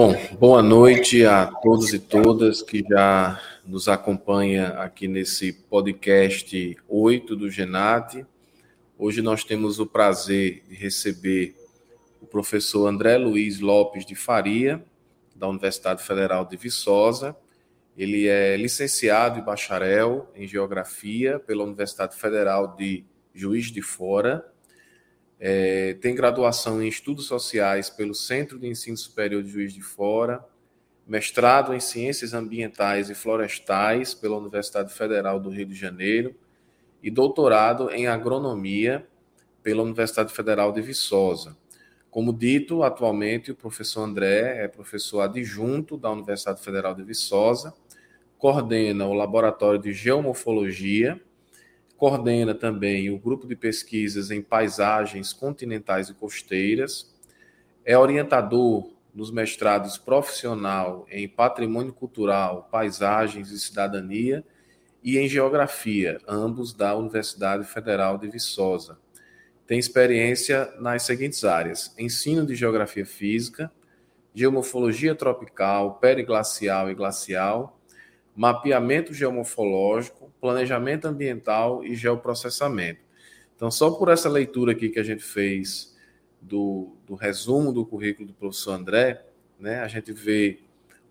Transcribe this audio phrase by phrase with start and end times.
[0.00, 7.34] Bom, boa noite a todos e todas que já nos acompanham aqui nesse podcast 8
[7.34, 8.24] do Genat.
[8.96, 11.56] Hoje nós temos o prazer de receber
[12.22, 14.80] o professor André Luiz Lopes de Faria,
[15.34, 17.36] da Universidade Federal de Viçosa.
[17.96, 24.46] Ele é licenciado e bacharel em Geografia pela Universidade Federal de Juiz de Fora
[25.40, 30.44] é, tem graduação em Estudos Sociais pelo Centro de Ensino Superior de Juiz de Fora,
[31.06, 36.34] mestrado em Ciências Ambientais e Florestais pela Universidade Federal do Rio de Janeiro
[37.02, 39.06] e doutorado em Agronomia
[39.62, 41.56] pela Universidade Federal de Viçosa.
[42.10, 47.72] Como dito, atualmente o professor André é professor adjunto da Universidade Federal de Viçosa,
[48.36, 51.20] coordena o Laboratório de Geomorfologia
[51.98, 57.12] coordena também o grupo de pesquisas em paisagens continentais e costeiras,
[57.84, 64.44] é orientador nos mestrados profissional em patrimônio cultural, paisagens e cidadania
[65.02, 68.96] e em geografia, ambos da Universidade Federal de Viçosa.
[69.66, 73.72] Tem experiência nas seguintes áreas: ensino de geografia física,
[74.32, 77.77] geomorfologia tropical, periglacial e glacial,
[78.38, 83.00] mapeamento geomorfológico, planejamento ambiental e geoprocessamento.
[83.56, 85.96] Então, só por essa leitura aqui que a gente fez
[86.40, 89.26] do, do resumo do currículo do professor André,
[89.58, 90.60] né, a gente vê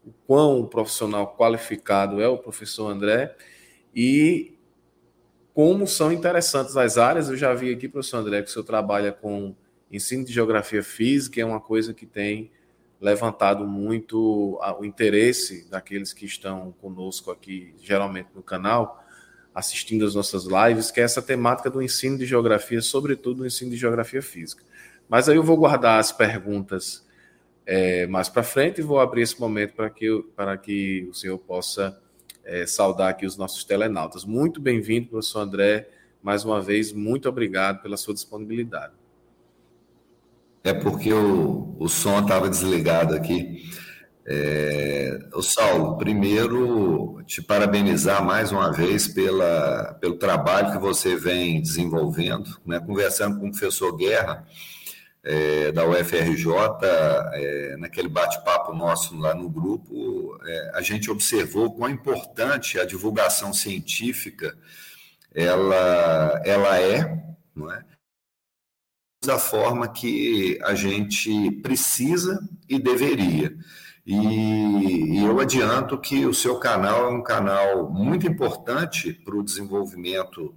[0.05, 3.35] o quão profissional qualificado é o professor André
[3.93, 4.57] e
[5.53, 7.27] como são interessantes as áreas.
[7.27, 9.53] Eu já vi aqui, professor André, que o senhor trabalha com
[9.91, 12.49] ensino de geografia física, é uma coisa que tem
[12.99, 19.03] levantado muito o interesse daqueles que estão conosco aqui, geralmente no canal,
[19.53, 23.71] assistindo as nossas lives, que é essa temática do ensino de geografia, sobretudo o ensino
[23.71, 24.63] de geografia física.
[25.09, 27.05] Mas aí eu vou guardar as perguntas
[27.65, 31.37] é, mais para frente e vou abrir esse momento para que, para que o senhor
[31.37, 31.99] possa
[32.43, 34.25] é, saudar aqui os nossos telenautas.
[34.25, 35.89] Muito bem-vindo, professor André,
[36.21, 38.93] mais uma vez, muito obrigado pela sua disponibilidade.
[40.67, 43.63] É porque o, o som estava desligado aqui.
[44.27, 51.61] É, o Saulo, primeiro te parabenizar mais uma vez pela, pelo trabalho que você vem
[51.61, 52.81] desenvolvendo, né?
[52.81, 54.45] conversando com o professor Guerra,
[55.23, 56.45] é, da UFRJ,
[57.31, 63.53] é, naquele bate-papo nosso lá no grupo, é, a gente observou quão importante a divulgação
[63.53, 64.53] científica
[65.33, 67.23] ela, ela é,
[67.55, 67.85] não é?
[69.25, 72.39] Da forma que a gente precisa
[72.69, 73.55] e deveria.
[74.05, 80.55] E, eu adianto que o seu canal é um canal muito importante para o desenvolvimento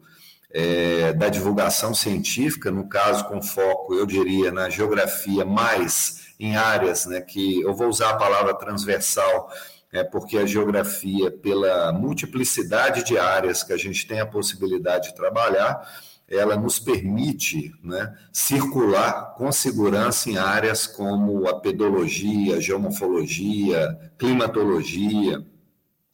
[0.53, 7.07] é, da divulgação científica, no caso com foco, eu diria, na geografia, mais em áreas
[7.07, 9.51] né, que eu vou usar a palavra transversal,
[9.93, 15.15] é, porque a geografia, pela multiplicidade de áreas que a gente tem a possibilidade de
[15.17, 15.83] trabalhar,
[16.31, 25.45] ela nos permite né, circular com segurança em áreas como a pedologia, geomorfologia, climatologia,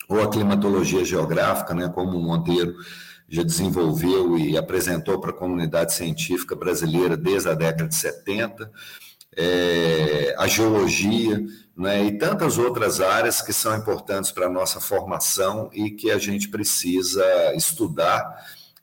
[0.09, 2.75] ou a climatologia geográfica, né, como o Monteiro
[3.29, 8.71] já desenvolveu e apresentou para a comunidade científica brasileira desde a década de 70,
[9.37, 11.45] é, a geologia,
[11.77, 16.19] né, e tantas outras áreas que são importantes para a nossa formação e que a
[16.19, 17.23] gente precisa
[17.55, 18.25] estudar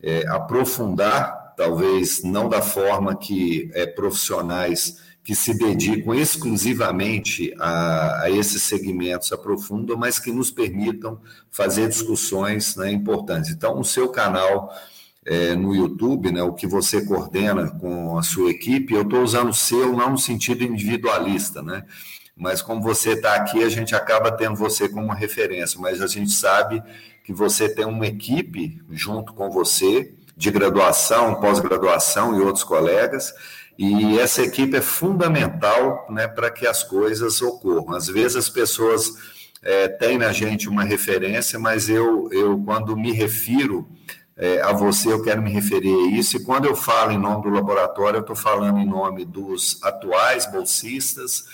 [0.03, 8.29] é, aprofundar, talvez não da forma que é, profissionais que se dedicam exclusivamente a, a,
[8.29, 13.49] esses segmentos aprofundam, mas que nos permitam fazer discussões né, importantes.
[13.49, 14.69] Então, o seu canal
[15.25, 19.49] é, no YouTube, né, o que você coordena com a sua equipe, eu estou usando
[19.49, 21.85] o seu não no sentido individualista, né?
[22.35, 26.31] Mas como você está aqui, a gente acaba tendo você como referência, mas a gente
[26.31, 26.83] sabe
[27.23, 33.33] que você tem uma equipe junto com você de graduação, pós-graduação e outros colegas,
[33.77, 37.93] e essa equipe é fundamental né, para que as coisas ocorram.
[37.93, 39.13] Às vezes as pessoas
[39.61, 43.87] é, têm na gente uma referência, mas eu, eu quando me refiro
[44.35, 47.43] é, a você, eu quero me referir a isso, e quando eu falo em nome
[47.43, 51.45] do laboratório, eu estou falando em nome dos atuais bolsistas,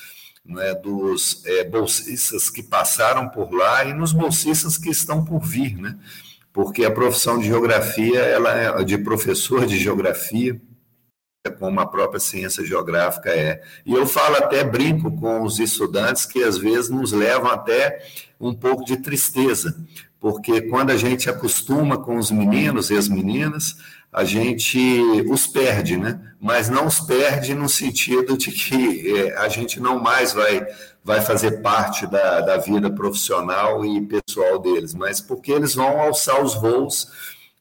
[0.50, 5.78] né, dos é, bolsistas que passaram por lá e nos bolsistas que estão por vir,
[5.78, 5.96] né?
[6.52, 10.60] Porque a profissão de geografia, ela é de professor de geografia,
[11.60, 13.62] como a própria ciência geográfica é.
[13.86, 18.04] E eu falo até, brinco com os estudantes que às vezes nos levam até
[18.40, 19.78] um pouco de tristeza,
[20.20, 23.78] porque quando a gente acostuma com os meninos e as meninas,
[24.12, 24.80] a gente
[25.30, 26.20] os perde, né?
[26.40, 30.66] Mas não os perde no sentido de que é, a gente não mais vai,
[31.04, 36.42] vai fazer parte da, da vida profissional e pessoal deles, mas porque eles vão alçar
[36.42, 37.08] os voos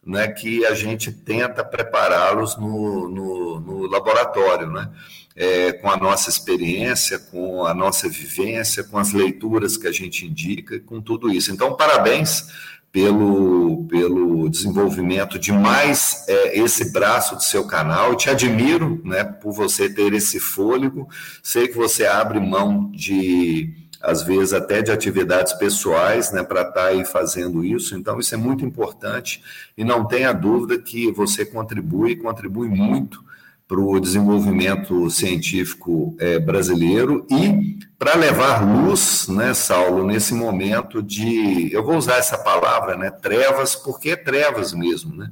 [0.09, 4.91] né, que a gente tenta prepará-los no, no, no, laboratório, né?
[5.37, 10.27] É, com a nossa experiência, com a nossa vivência, com as leituras que a gente
[10.27, 11.53] indica, com tudo isso.
[11.53, 12.49] Então, parabéns
[12.91, 18.11] pelo, pelo desenvolvimento de mais é, esse braço do seu canal.
[18.11, 21.09] Eu te admiro né, por você ter esse fôlego.
[21.43, 26.73] Sei que você abre mão de, às vezes, até de atividades pessoais né, para estar
[26.73, 27.95] tá aí fazendo isso.
[27.95, 29.43] Então, isso é muito importante
[29.77, 33.28] e não tenha dúvida que você contribui, contribui muito
[33.69, 41.71] para o desenvolvimento científico é, brasileiro e para levar luz, né, Saulo, nesse momento de,
[41.71, 45.31] eu vou usar essa palavra, né, trevas, porque é trevas mesmo, né,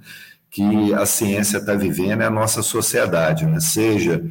[0.50, 4.22] que a ciência está vivendo é a nossa sociedade, né, seja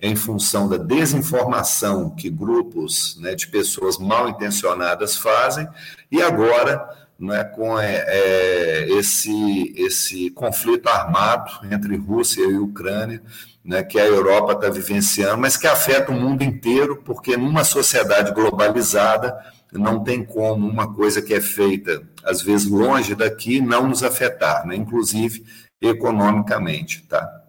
[0.00, 5.68] em função da desinformação que grupos né, de pessoas mal intencionadas fazem,
[6.10, 6.84] e agora
[7.16, 13.22] né, com é, esse, esse conflito armado entre Rússia e Ucrânia,
[13.64, 18.32] né, que a Europa está vivenciando, mas que afeta o mundo inteiro, porque numa sociedade
[18.32, 19.36] globalizada
[19.72, 24.66] não tem como uma coisa que é feita, às vezes, longe daqui, não nos afetar,
[24.66, 25.44] né, inclusive
[25.80, 27.02] economicamente.
[27.02, 27.42] Tá?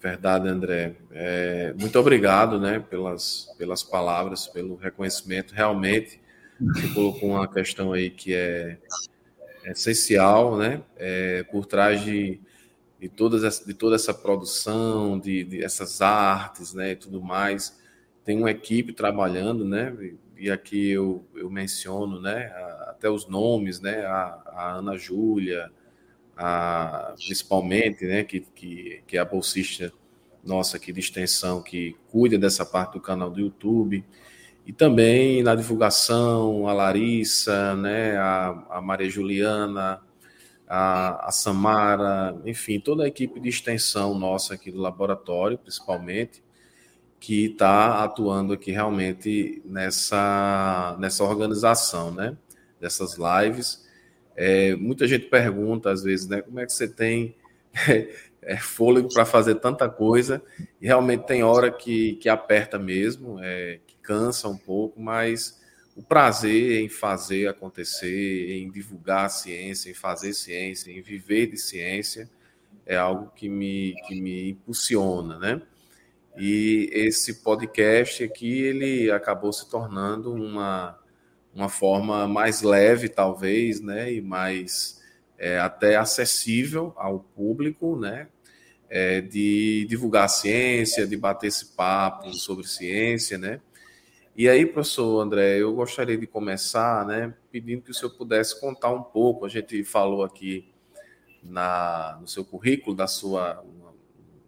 [0.00, 0.96] Verdade, André.
[1.12, 5.54] É, muito obrigado né, pelas, pelas palavras, pelo reconhecimento.
[5.54, 6.20] Realmente,
[6.58, 8.78] você colocou uma questão aí que é
[9.64, 10.82] essencial, né?
[10.96, 12.40] É, por trás de
[13.00, 17.80] de, todas, de toda essa produção, de, de, essas artes, né, e tudo mais.
[18.24, 19.96] Tem uma equipe trabalhando, né,
[20.36, 22.52] e aqui eu, eu menciono, né,
[22.88, 25.70] até os nomes, né, a, a Ana Júlia,
[26.36, 29.90] a, principalmente, né, que, que, que é a bolsista
[30.44, 34.04] nossa aqui de extensão, que cuida dessa parte do canal do YouTube,
[34.66, 40.02] e também na divulgação, a Larissa, né, a, a Maria Juliana,
[40.72, 46.44] a, a Samara, enfim, toda a equipe de extensão nossa aqui do laboratório, principalmente,
[47.18, 52.36] que está atuando aqui realmente nessa, nessa organização, né?
[52.80, 53.84] Dessas lives.
[54.36, 56.40] É, muita gente pergunta, às vezes, né?
[56.40, 57.34] Como é que você tem
[58.40, 60.40] é, fôlego para fazer tanta coisa?
[60.80, 65.59] E realmente tem hora que, que aperta mesmo, é, que cansa um pouco, mas
[66.00, 71.58] o prazer em fazer acontecer, em divulgar a ciência, em fazer ciência, em viver de
[71.58, 72.28] ciência,
[72.86, 75.62] é algo que me, que me impulsiona, né?
[76.38, 80.98] E esse podcast aqui, ele acabou se tornando uma,
[81.54, 84.10] uma forma mais leve, talvez, né?
[84.10, 85.02] E mais
[85.36, 88.26] é, até acessível ao público, né?
[88.88, 93.60] É, de divulgar a ciência, de bater esse papo sobre ciência, né?
[94.36, 98.90] E aí, professor André, eu gostaria de começar, né, pedindo que o senhor pudesse contar
[98.90, 99.44] um pouco.
[99.44, 100.72] A gente falou aqui
[101.42, 103.64] na, no seu currículo da sua,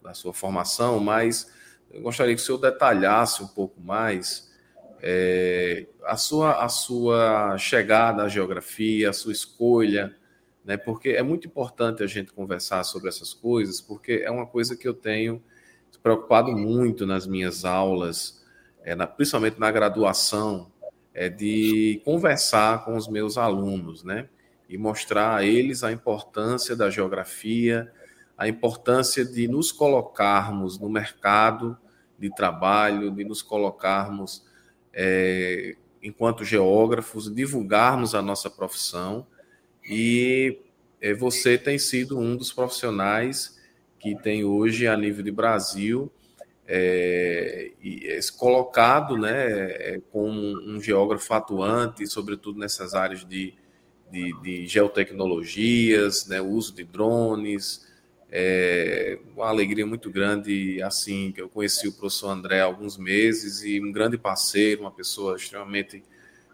[0.03, 1.53] da sua formação, mas
[1.91, 4.51] eu gostaria que o senhor detalhasse um pouco mais
[5.01, 10.17] é, a, sua, a sua chegada à geografia, a sua escolha,
[10.65, 14.77] né, porque é muito importante a gente conversar sobre essas coisas, porque é uma coisa
[14.77, 15.43] que eu tenho
[16.03, 18.42] preocupado muito nas minhas aulas
[18.85, 20.71] é, na, principalmente na graduação,
[21.15, 24.29] é de conversar com os meus alunos, né?
[24.69, 27.93] E mostrar a eles a importância da geografia,
[28.37, 31.77] a importância de nos colocarmos no mercado
[32.19, 34.45] de trabalho, de nos colocarmos
[34.93, 39.27] é, enquanto geógrafos, divulgarmos a nossa profissão.
[39.85, 40.59] E
[41.01, 43.61] é, você tem sido um dos profissionais
[43.99, 46.11] que tem hoje, a nível de Brasil,
[46.67, 53.55] é, é, colocado né, é, com um geógrafo atuante, sobretudo nessas áreas de,
[54.11, 57.91] de, de geotecnologias, né, uso de drones.
[58.31, 63.63] É uma alegria muito grande, assim, que eu conheci o professor André há alguns meses
[63.63, 66.03] e um grande parceiro, uma pessoa extremamente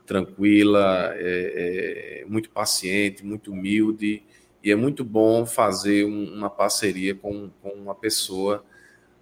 [0.05, 4.23] tranquila, é, é, muito paciente, muito humilde,
[4.65, 8.65] e é muito bom fazer um, uma parceria com, com uma pessoa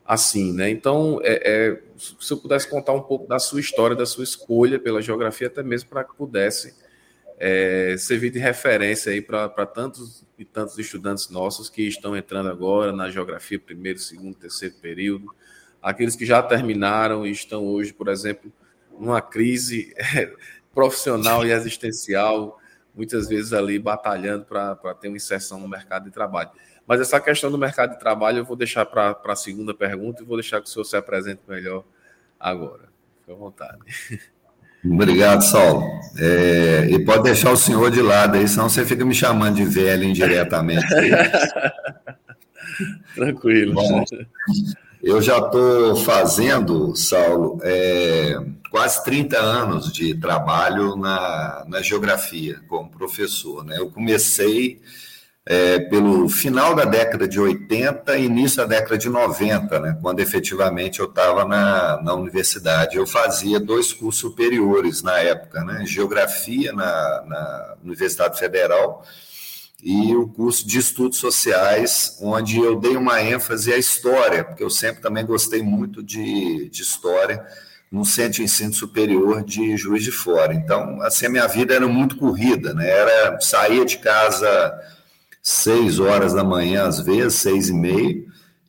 [0.07, 0.71] assim, né?
[0.71, 4.79] Então, é, é, se eu pudesse contar um pouco da sua história, da sua escolha
[4.79, 6.75] pela geografia, até mesmo para que pudesse
[7.39, 12.93] é, servir de referência aí para tantos e tantos estudantes nossos que estão entrando agora
[12.93, 15.35] na geografia primeiro, segundo, terceiro período,
[15.83, 18.53] aqueles que já terminaram e estão hoje, por exemplo,
[18.99, 19.95] numa crise
[20.73, 22.59] profissional e existencial,
[22.95, 26.51] muitas vezes ali batalhando para ter uma inserção no mercado de trabalho.
[26.87, 30.27] Mas essa questão do mercado de trabalho eu vou deixar para a segunda pergunta e
[30.27, 31.85] vou deixar que o senhor se apresente melhor
[32.39, 32.85] agora.
[33.21, 33.79] Fique à vontade.
[34.85, 35.85] Obrigado, Saulo.
[36.17, 39.65] É, e pode deixar o senhor de lado aí, senão você fica me chamando de
[39.65, 40.87] velho indiretamente.
[43.17, 43.75] Tranquilo.
[43.75, 44.05] Bom,
[45.03, 48.37] eu já estou fazendo, Saulo, é,
[48.71, 53.65] quase 30 anos de trabalho na, na geografia como professor.
[53.65, 53.79] Né?
[53.79, 54.81] Eu comecei
[55.49, 60.19] é, pelo final da década de 80 e início da década de 90, né, quando
[60.19, 62.97] efetivamente eu estava na, na universidade.
[62.97, 69.05] Eu fazia dois cursos superiores na época, né, Geografia na, na Universidade Federal
[69.81, 74.71] e o curso de Estudos Sociais, onde eu dei uma ênfase à história, porque eu
[74.71, 77.45] sempre também gostei muito de, de história
[77.93, 80.53] no centro de ensino superior de Juiz de Fora.
[80.53, 82.89] Então, assim, a minha vida era muito corrida, né?
[82.89, 84.75] Era sair de casa
[85.47, 88.21] seis horas da manhã, às vezes, seis e meia,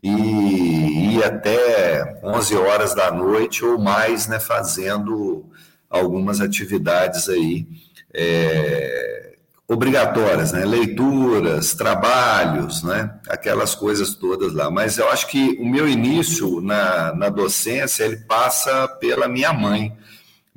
[0.04, 5.44] e ir até onze horas da noite ou mais, né, fazendo
[5.90, 7.68] algumas atividades aí
[8.14, 14.70] é, obrigatórias, né, leituras, trabalhos, né, aquelas coisas todas lá.
[14.70, 19.98] Mas eu acho que o meu início na, na docência, ele passa pela minha mãe,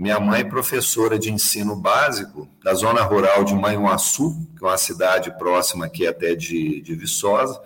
[0.00, 5.30] minha mãe, professora de ensino básico da zona rural de Manhuaçu, que é uma cidade
[5.36, 7.60] próxima aqui até de, de Viçosa,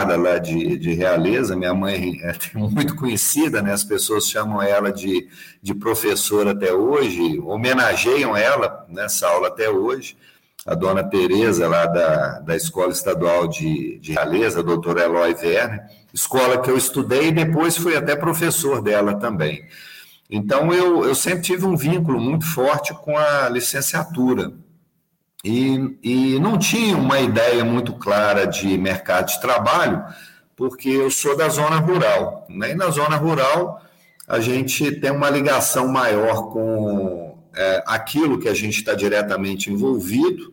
[0.00, 3.72] lá de, de Realeza, minha mãe é muito conhecida, né?
[3.72, 5.28] as pessoas chamam ela de,
[5.62, 10.16] de professora até hoje, homenageiam ela nessa aula até hoje,
[10.66, 15.84] a dona Tereza, lá da, da Escola Estadual de, de Realeza, a doutora Eloy Werner,
[16.12, 19.64] escola que eu estudei e depois fui até professor dela também.
[20.34, 24.50] Então, eu, eu sempre tive um vínculo muito forte com a licenciatura.
[25.44, 30.02] E, e não tinha uma ideia muito clara de mercado de trabalho,
[30.56, 32.46] porque eu sou da zona rural.
[32.48, 32.70] Né?
[32.70, 33.82] E na zona rural,
[34.26, 40.50] a gente tem uma ligação maior com é, aquilo que a gente está diretamente envolvido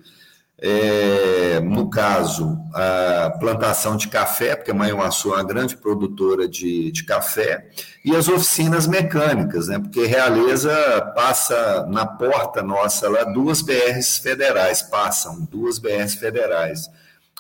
[0.62, 7.06] é, no caso, a plantação de café, porque Manhuaçu é uma grande produtora de, de
[7.06, 7.70] café,
[8.04, 9.80] e as oficinas mecânicas, né?
[9.80, 10.74] porque Realeza
[11.16, 16.90] passa na porta nossa lá duas BRs federais, passam duas BRs federais,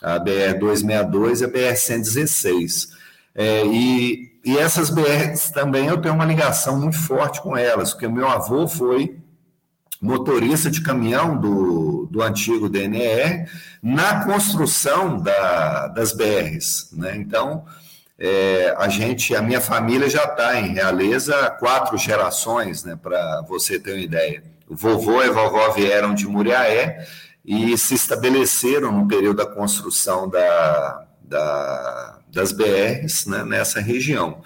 [0.02, 2.88] a BR-262 e a BR-116.
[3.36, 8.08] É, e, e essas BRs também eu tenho uma ligação muito forte com elas, porque
[8.08, 9.18] meu avô foi
[10.02, 13.46] motorista de caminhão do, do antigo DNR
[13.82, 16.90] na construção da, das BRs.
[16.94, 17.16] Né?
[17.18, 17.66] Então,
[18.18, 23.42] é, a gente, a minha família já está em Realeza há quatro gerações, né, para
[23.48, 24.44] você ter uma ideia.
[24.68, 27.08] O vovô e a vovó vieram de Muriaé
[27.46, 34.42] e se estabeleceram no período da construção da, da, das BRs né, nessa região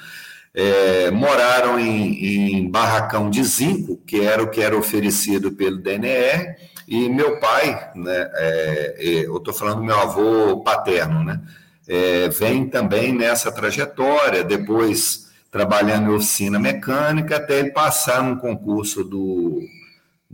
[0.54, 6.56] é, moraram em, em, barracão de zinco, que era o que era oferecido pelo DNR,
[6.88, 11.40] e meu pai, né, é, é eu estou falando do meu avô paterno, né,
[11.88, 19.04] é, vem também nessa trajetória, depois trabalhando em oficina mecânica, até ele passar no concurso
[19.04, 19.62] do,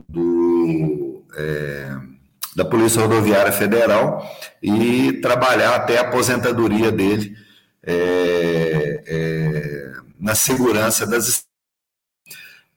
[0.08, 1.98] do é,
[2.56, 4.26] da Polícia Rodoviária Federal
[4.62, 7.36] e trabalhar até a aposentadoria dele.
[7.82, 11.46] É, é, na segurança das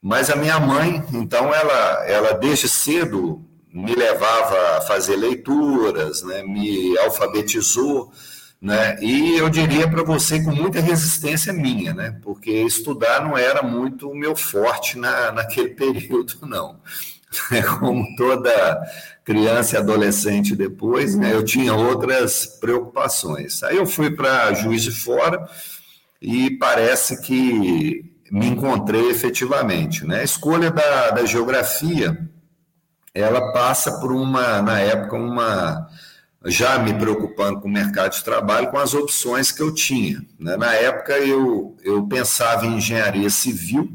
[0.03, 3.41] mas a minha mãe, então, ela, ela desde cedo
[3.73, 8.13] me levava a fazer leituras, né, me alfabetizou,
[8.61, 13.63] né, e eu diria para você com muita resistência minha, né, porque estudar não era
[13.63, 16.81] muito o meu forte na, naquele período, não.
[17.81, 18.83] Como toda
[19.25, 23.63] criança e adolescente depois, né, eu tinha outras preocupações.
[23.63, 25.49] Aí eu fui para Juiz de Fora,
[26.23, 30.07] e parece que me encontrei efetivamente.
[30.07, 30.21] Né?
[30.21, 32.17] A escolha da, da geografia,
[33.15, 35.89] ela passa por uma, na época, uma
[36.45, 40.25] já me preocupando com o mercado de trabalho, com as opções que eu tinha.
[40.39, 40.57] Né?
[40.57, 43.93] Na época, eu, eu pensava em engenharia civil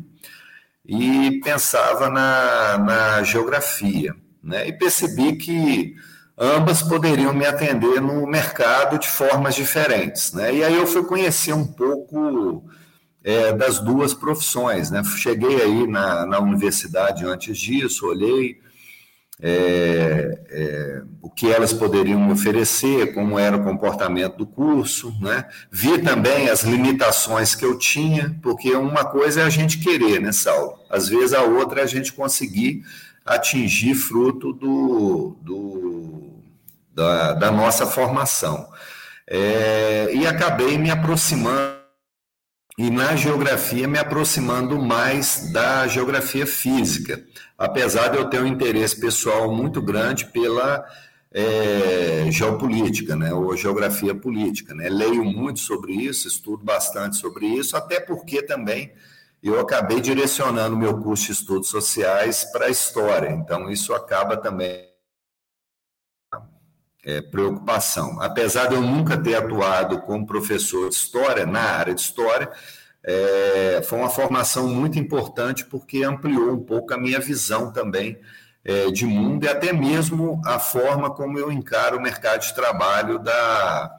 [0.86, 4.16] e pensava na, na geografia.
[4.42, 4.68] Né?
[4.68, 5.96] E percebi que
[6.38, 10.32] ambas poderiam me atender no mercado de formas diferentes.
[10.32, 10.56] Né?
[10.56, 12.64] E aí eu fui conhecer um pouco
[13.24, 14.90] é, das duas profissões.
[14.90, 15.04] Né?
[15.04, 18.62] Cheguei aí na, na universidade antes disso, olhei,
[19.42, 25.46] é, é, o que elas poderiam me oferecer, como era o comportamento do curso, né?
[25.72, 30.32] Vi também as limitações que eu tinha, porque uma coisa é a gente querer, né,
[30.32, 30.80] Saulo?
[30.90, 32.84] Às vezes a outra é a gente conseguir
[33.26, 36.34] atingir fruto do, do
[36.96, 38.68] da, da, nossa formação.
[39.30, 41.77] É, e acabei me aproximando,
[42.78, 47.24] e na geografia me aproximando mais da geografia física
[47.58, 50.86] apesar de eu ter um interesse pessoal muito grande pela
[51.34, 54.76] é, geopolítica, né, ou geografia política.
[54.76, 54.88] Né?
[54.90, 58.92] Leio muito sobre isso, estudo bastante sobre isso, até porque também
[59.42, 64.87] eu acabei direcionando meu curso de estudos sociais para a história, então isso acaba também
[67.08, 68.22] é, preocupação.
[68.22, 72.52] Apesar de eu nunca ter atuado como professor de história, na área de história,
[73.02, 78.20] é, foi uma formação muito importante porque ampliou um pouco a minha visão também
[78.66, 83.20] é, de mundo e até mesmo a forma como eu encaro o mercado de trabalho
[83.20, 83.90] da,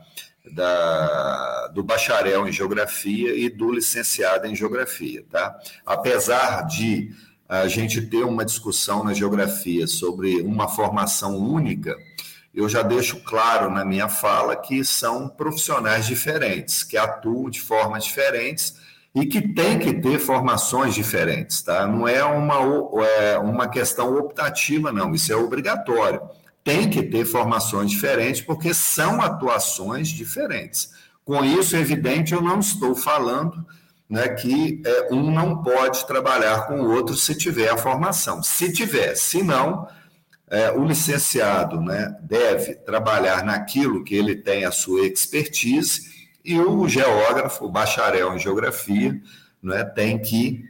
[0.52, 5.24] da, do bacharel em geografia e do licenciado em geografia.
[5.30, 5.58] Tá?
[5.86, 7.10] Apesar de
[7.48, 11.96] a gente ter uma discussão na geografia sobre uma formação única,
[12.58, 18.02] eu já deixo claro na minha fala que são profissionais diferentes, que atuam de formas
[18.04, 18.74] diferentes
[19.14, 21.86] e que tem que ter formações diferentes, tá?
[21.86, 22.56] Não é uma,
[23.04, 26.20] é uma questão optativa, não, isso é obrigatório.
[26.64, 30.90] Tem que ter formações diferentes, porque são atuações diferentes.
[31.24, 33.64] Com isso, é evidente, eu não estou falando
[34.10, 38.42] né, que é, um não pode trabalhar com o outro se tiver a formação.
[38.42, 39.86] Se tiver, se não,
[40.50, 46.08] é, o licenciado né, deve trabalhar naquilo que ele tem a sua expertise
[46.44, 49.20] e o geógrafo, o bacharel em geografia,
[49.62, 50.64] né, tem que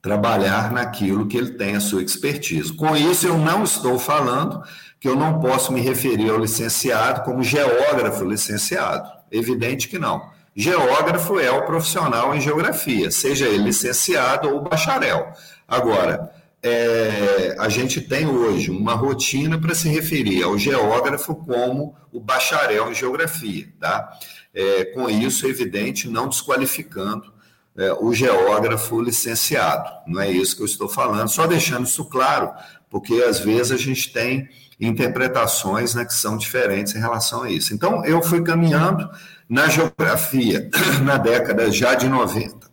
[0.00, 2.72] trabalhar naquilo que ele tem a sua expertise.
[2.72, 4.62] Com isso, eu não estou falando
[4.98, 9.08] que eu não posso me referir ao licenciado como geógrafo licenciado.
[9.30, 10.30] Evidente que não.
[10.54, 15.32] Geógrafo é o profissional em geografia, seja ele licenciado ou bacharel.
[15.66, 16.30] Agora,
[16.62, 22.90] é, a gente tem hoje uma rotina para se referir ao geógrafo como o bacharel
[22.90, 24.16] em geografia, tá?
[24.54, 27.32] É, com isso, evidente, não desqualificando
[27.76, 29.90] é, o geógrafo licenciado.
[30.06, 32.52] Não é isso que eu estou falando, só deixando isso claro,
[32.88, 34.48] porque às vezes a gente tem
[34.78, 37.74] interpretações né, que são diferentes em relação a isso.
[37.74, 39.08] Então, eu fui caminhando
[39.48, 40.70] na geografia
[41.02, 42.71] na década já de 90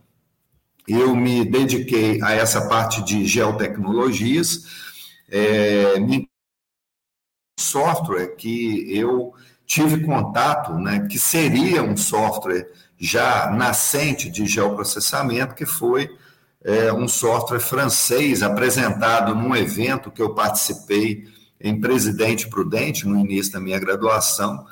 [0.94, 4.66] eu me dediquei a essa parte de geotecnologias,
[5.32, 5.96] é,
[7.60, 9.34] software que eu
[9.66, 16.10] tive contato, né, que seria um software já nascente de geoprocessamento, que foi
[16.64, 21.28] é, um software francês apresentado num evento que eu participei
[21.62, 24.66] em Presidente Prudente, no início da minha graduação,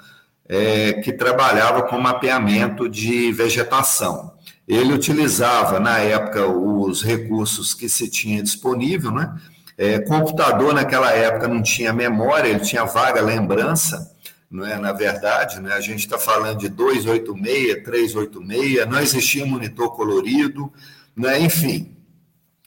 [0.48, 4.37] é, que trabalhava com mapeamento de vegetação.
[4.68, 9.34] Ele utilizava, na época, os recursos que se tinha disponível, né?
[9.78, 14.12] É, computador naquela época não tinha memória, ele tinha vaga lembrança,
[14.52, 14.78] não é?
[14.78, 15.74] Na verdade, né?
[15.74, 20.74] A gente está falando de 286, 386, não existia monitor colorido,
[21.16, 21.40] né?
[21.40, 21.96] Enfim,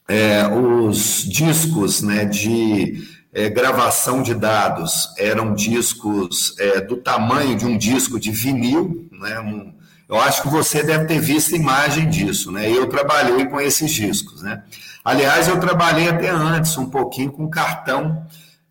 [0.08, 2.24] é, os discos, né?
[2.24, 9.08] De é, gravação de dados eram discos é, do tamanho de um disco de vinil,
[9.12, 9.38] né?
[9.40, 9.79] Um,
[10.10, 12.68] eu acho que você deve ter visto imagem disso, né?
[12.68, 14.60] Eu trabalhei com esses discos, né?
[15.04, 18.26] Aliás, eu trabalhei até antes um pouquinho com cartão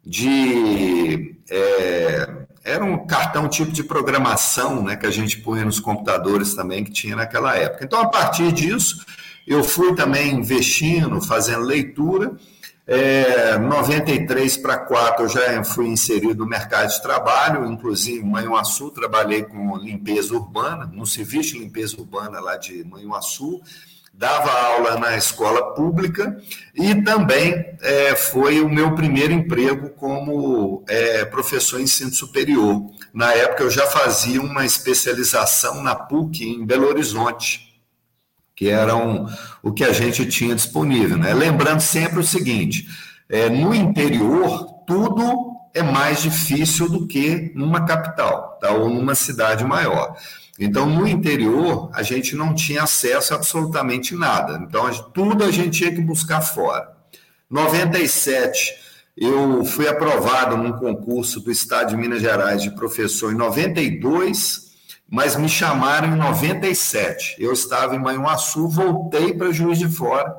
[0.05, 1.37] de.
[1.49, 2.29] É,
[2.61, 4.97] era um cartão tipo de programação, né?
[4.97, 7.85] Que a gente punha nos computadores também, que tinha naquela época.
[7.85, 9.05] Então, a partir disso,
[9.47, 12.33] eu fui também investindo, fazendo leitura
[12.91, 18.89] é, 93 para 4 eu já fui inserido no mercado de trabalho, inclusive em Manhuaçu,
[18.89, 23.61] trabalhei com limpeza urbana, no serviço de limpeza urbana lá de Manhuaçu,
[24.11, 26.35] dava aula na escola pública
[26.73, 32.89] e também é, foi o meu primeiro emprego como é, professor em ensino superior.
[33.13, 37.68] Na época eu já fazia uma especialização na PUC em Belo Horizonte
[38.59, 39.25] que eram
[39.63, 41.17] o que a gente tinha disponível.
[41.17, 41.33] Né?
[41.33, 42.89] Lembrando sempre o seguinte:
[43.29, 48.71] é, no interior, tudo é mais difícil do que numa capital tá?
[48.71, 50.13] ou numa cidade maior.
[50.59, 54.61] Então, no interior, a gente não tinha acesso a absolutamente nada.
[54.61, 56.91] Então, tudo a gente tinha que buscar fora.
[57.49, 58.75] 97,
[59.15, 64.68] eu fui aprovado num concurso do Estado de Minas Gerais de professor em 92
[65.09, 67.35] mas me chamaram em 97.
[67.39, 70.35] Eu estava em Manhuaçu, voltei para Juiz de Fora,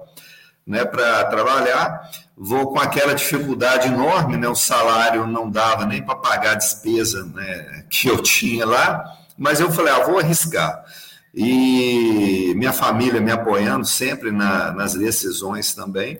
[0.66, 2.08] né, para trabalhar.
[2.36, 4.48] vou com aquela dificuldade enorme, né?
[4.48, 9.04] O salário não dava nem para pagar a despesa né, que eu tinha lá,
[9.36, 10.82] mas eu falei, ah, vou arriscar.
[11.34, 16.18] E minha família me apoiando sempre na, nas decisões também.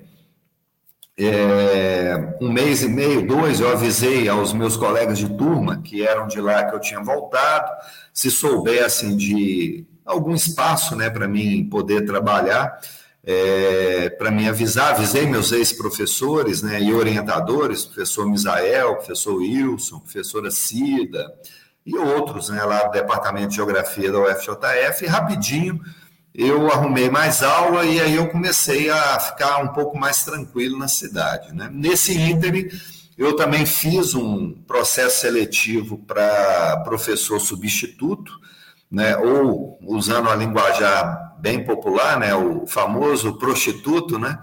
[1.23, 6.27] É, um mês e meio, dois, eu avisei aos meus colegas de turma, que eram
[6.27, 7.71] de lá que eu tinha voltado,
[8.11, 12.81] se soubessem de algum espaço né, para mim poder trabalhar
[13.23, 20.51] é, para me avisar, avisei meus ex-professores né, e orientadores, professor Misael, professor Wilson, professora
[20.51, 21.31] Cida
[21.85, 25.83] e outros né, lá do Departamento de Geografia da UFJF, e rapidinho
[26.35, 30.89] eu arrumei mais aula e aí eu comecei a ficar um pouco mais tranquilo na
[30.89, 31.55] cidade.
[31.55, 31.69] Né?
[31.73, 32.69] Nesse ínterim,
[33.19, 38.33] eu também fiz um processo seletivo para professor substituto,
[38.91, 44.39] né, ou usando a linguajar bem popular, né, o famoso prostituto, né,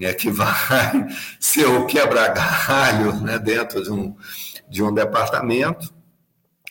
[0.00, 1.06] é, que vai
[1.40, 4.16] ser o quebra-galho né, dentro de um,
[4.68, 5.92] de um departamento.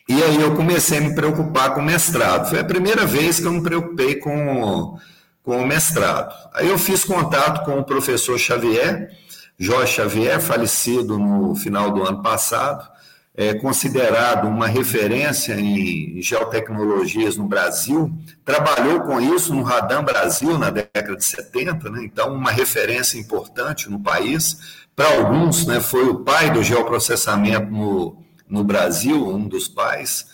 [0.10, 2.50] E aí eu comecei a me preocupar com o mestrado.
[2.50, 4.98] Foi a primeira vez que eu me preocupei com,
[5.44, 6.34] com o mestrado.
[6.52, 9.12] Aí eu fiz contato com o professor Xavier,
[9.56, 12.90] Jorge Xavier, falecido no final do ano passado,
[13.36, 18.12] é considerado uma referência em geotecnologias no Brasil,
[18.44, 22.02] trabalhou com isso no Radam Brasil na década de 70, né?
[22.04, 24.58] então uma referência importante no país.
[24.96, 28.18] Para alguns, né, foi o pai do geoprocessamento no,
[28.50, 30.28] no Brasil, um dos pais.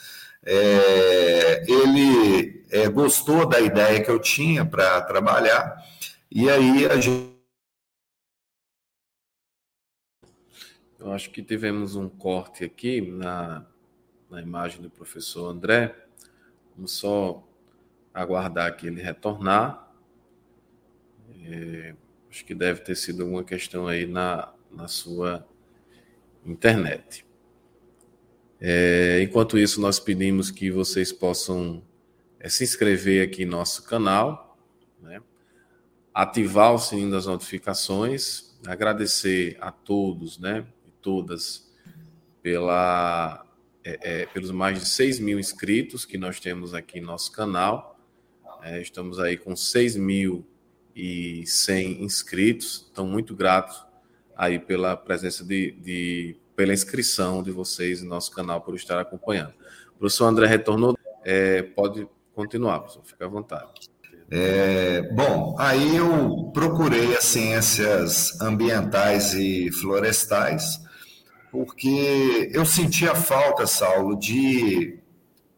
[0.44, 5.84] É, ele é, gostou da ideia que eu tinha para trabalhar,
[6.32, 7.36] e aí a gente
[11.06, 13.64] Eu acho que tivemos um corte aqui na,
[14.28, 15.96] na imagem do professor André.
[16.76, 17.48] Vamos só
[18.12, 19.88] aguardar que ele retornar.
[21.44, 21.96] É,
[22.28, 25.48] acho que deve ter sido alguma questão aí na, na sua
[26.44, 27.25] internet.
[28.68, 31.84] É, enquanto isso, nós pedimos que vocês possam
[32.40, 34.58] é, se inscrever aqui em nosso canal,
[35.00, 35.22] né?
[36.12, 40.66] ativar o sininho das notificações, agradecer a todos, né?
[41.00, 41.72] todas
[42.42, 43.46] pela,
[43.84, 48.00] é, é, pelos mais de 6 mil inscritos que nós temos aqui em nosso canal.
[48.64, 52.90] É, estamos aí com 6.100 inscritos.
[52.92, 53.86] Então, muito grato
[54.36, 59.54] aí pela presença de, de, pela inscrição de vocês em nosso canal, por estar acompanhando.
[59.96, 63.72] O professor André retornou, é, pode continuar, professor, fica à vontade.
[64.32, 70.84] É, bom, aí eu procurei as ciências ambientais e florestais
[71.56, 75.00] porque eu sentia falta, Saulo, de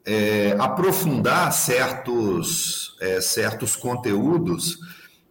[0.05, 4.77] é, aprofundar certos, é, certos conteúdos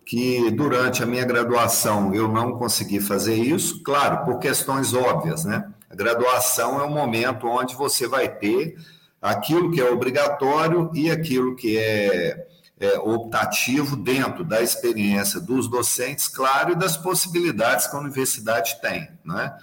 [0.07, 5.69] que durante a minha graduação eu não consegui fazer isso, claro, por questões óbvias, né?
[5.91, 8.77] A graduação é um momento onde você vai ter
[9.21, 12.47] aquilo que é obrigatório e aquilo que é,
[12.79, 19.09] é optativo dentro da experiência dos docentes, claro, e das possibilidades que a universidade tem,
[19.25, 19.57] né?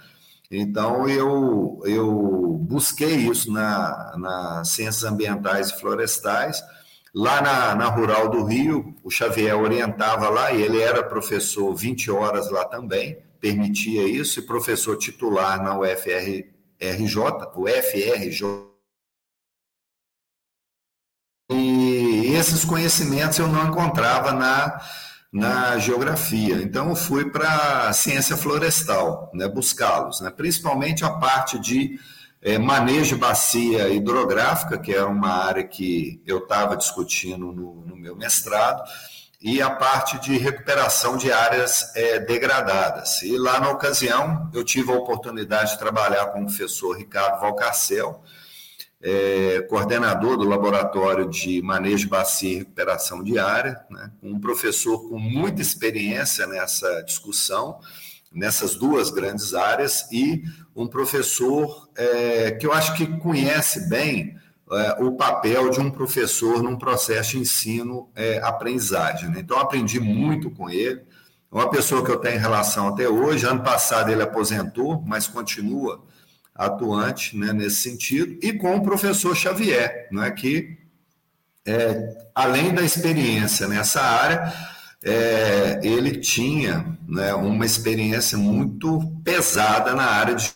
[0.50, 6.62] Então, eu, eu busquei isso na, na Ciências Ambientais e Florestais.
[7.14, 12.10] Lá na, na Rural do Rio, o Xavier orientava lá, e ele era professor 20
[12.10, 16.44] horas lá também, permitia isso, e professor titular na UFRJ,
[17.56, 18.74] UFRJ.
[21.52, 24.80] E esses conhecimentos eu não encontrava na
[25.34, 26.62] na geografia.
[26.62, 31.98] Então, eu fui para a ciência florestal, né, buscá-los, né, principalmente a parte de
[32.44, 38.14] é, manejo bacia hidrográfica, que era uma área que eu estava discutindo no, no, meu
[38.14, 38.82] mestrado,
[39.40, 43.22] e a parte de recuperação de áreas é, degradadas.
[43.22, 48.22] E lá, na ocasião, eu tive a oportunidade de trabalhar com o professor Ricardo Valcarcel,
[49.00, 55.18] é, coordenador do Laboratório de Manejo Bacia e Recuperação de Área, né, um professor com
[55.18, 57.80] muita experiência nessa discussão,
[58.34, 60.42] nessas duas grandes áreas, e
[60.74, 64.36] um professor é, que eu acho que conhece bem
[64.72, 69.28] é, o papel de um professor num processo de ensino-aprendizagem.
[69.28, 69.40] É, né?
[69.40, 71.02] Então, aprendi muito com ele.
[71.50, 73.46] Uma pessoa que eu tenho relação até hoje.
[73.46, 76.02] Ano passado ele aposentou, mas continua
[76.54, 80.78] atuante né, nesse sentido, e com o professor Xavier, né, que,
[81.66, 84.52] é, além da experiência nessa área,
[85.04, 90.52] é, ele tinha né, uma experiência muito pesada na área de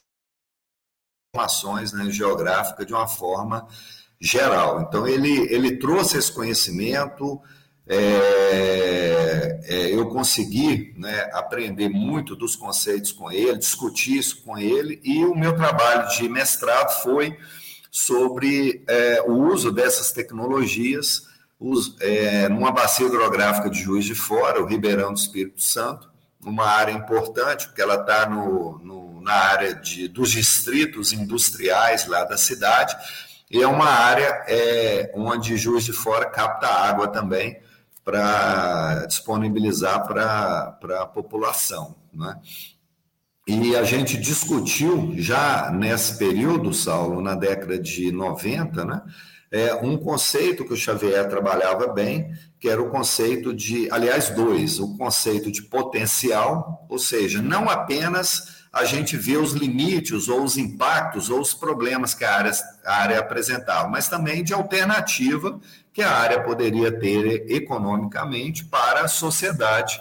[1.35, 3.69] informações né, geográfica de uma forma
[4.19, 4.81] geral.
[4.81, 7.41] Então, ele, ele trouxe esse conhecimento,
[7.87, 14.99] é, é, eu consegui né, aprender muito dos conceitos com ele, discutir isso com ele,
[15.05, 17.37] e o meu trabalho de mestrado foi
[17.91, 21.28] sobre é, o uso dessas tecnologias
[21.59, 26.09] os, é, numa bacia hidrográfica de Juiz de Fora, o Ribeirão do Espírito Santo,
[26.45, 32.25] uma área importante, porque ela está no, no, na área de, dos distritos industriais lá
[32.25, 32.95] da cidade,
[33.51, 37.61] e é uma área é, onde Juiz de Fora capta água também
[38.05, 41.97] para disponibilizar para a população.
[42.13, 42.39] Né?
[43.47, 49.03] E a gente discutiu já nesse período, Saulo, na década de 90, né?
[49.51, 54.79] É, um conceito que o Xavier trabalhava bem, que era o conceito de, aliás, dois,
[54.79, 60.57] o conceito de potencial, ou seja, não apenas a gente vê os limites ou os
[60.57, 62.53] impactos ou os problemas que a área,
[62.85, 65.59] a área apresentava, mas também de alternativa
[65.93, 70.01] que a área poderia ter economicamente para a sociedade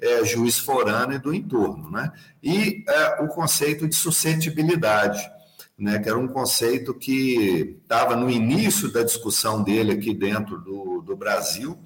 [0.00, 1.90] é, juiz forana e do entorno.
[1.90, 2.12] Né?
[2.42, 5.20] E é, o conceito de suscetibilidade,
[5.78, 11.02] né, que era um conceito que estava no início da discussão dele aqui dentro do,
[11.02, 11.78] do Brasil,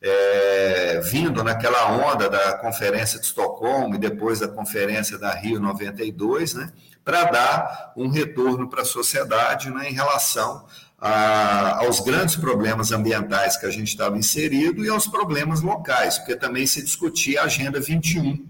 [0.00, 6.54] é, vindo naquela onda da Conferência de Estocolmo e depois da Conferência da Rio 92,
[6.54, 6.72] né,
[7.04, 10.64] para dar um retorno para a sociedade né, em relação
[10.98, 16.36] a, aos grandes problemas ambientais que a gente estava inserido e aos problemas locais, porque
[16.36, 18.46] também se discutia a Agenda 21.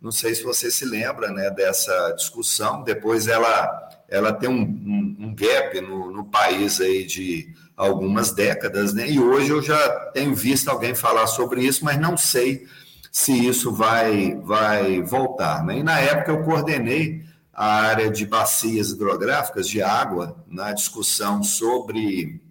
[0.00, 5.16] Não sei se você se lembra né, dessa discussão, depois ela ela tem um, um,
[5.20, 9.08] um gap no, no, país aí de algumas décadas, né?
[9.08, 12.66] E hoje eu já tenho visto alguém falar sobre isso, mas não sei
[13.12, 15.64] se isso vai, vai voltar.
[15.64, 15.78] Né?
[15.78, 22.42] E na época eu coordenei a área de bacias hidrográficas de água na discussão sobre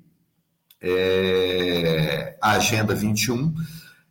[0.81, 3.53] é, a Agenda 21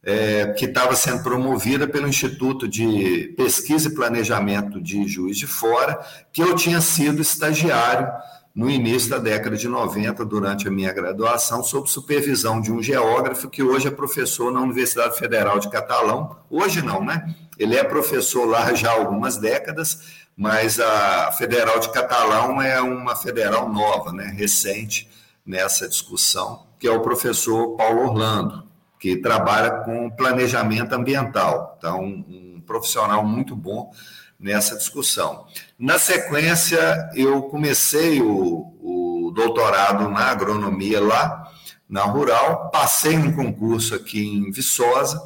[0.09, 6.01] é, que estava sendo promovida pelo Instituto de Pesquisa e Planejamento de Juiz de Fora,
[6.33, 8.09] que eu tinha sido estagiário
[8.55, 13.51] no início da década de 90, durante a minha graduação, sob supervisão de um geógrafo
[13.51, 16.39] que hoje é professor na Universidade Federal de Catalão.
[16.49, 17.35] Hoje não, né?
[17.59, 20.01] Ele é professor lá já há algumas décadas,
[20.35, 24.33] mas a Federal de Catalão é uma federal nova, né?
[24.35, 25.07] recente
[25.45, 28.68] nessa discussão, que é o professor Paulo Orlando
[28.99, 31.77] que trabalha com planejamento ambiental.
[31.79, 33.91] Então, um profissional muito bom
[34.39, 35.47] nessa discussão.
[35.79, 41.51] Na sequência, eu comecei o, o doutorado na agronomia lá,
[41.89, 45.21] na Rural, passei um concurso aqui em Viçosa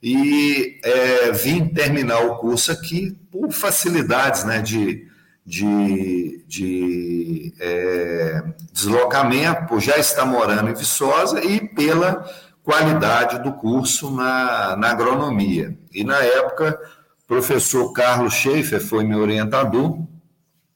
[0.00, 5.08] e é, vim terminar o curso aqui por facilidades né, de,
[5.44, 12.24] de, de é, deslocamento, por já estar morando em Viçosa e pela
[12.64, 15.78] qualidade do curso na, na agronomia.
[15.92, 16.80] E na época,
[17.22, 19.98] o professor Carlos Schaefer foi meu orientador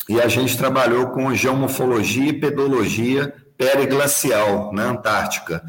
[0.07, 5.65] e a gente trabalhou com geomorfologia e pedologia periglacial na Antártica.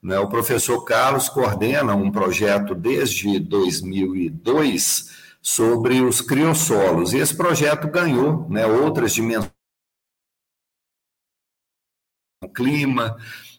[0.00, 0.18] Né?
[0.18, 8.48] O professor Carlos coordena um projeto desde 2002 sobre os criossolos, e esse projeto ganhou
[8.48, 9.52] né, outras dimensões
[12.54, 13.16] clima,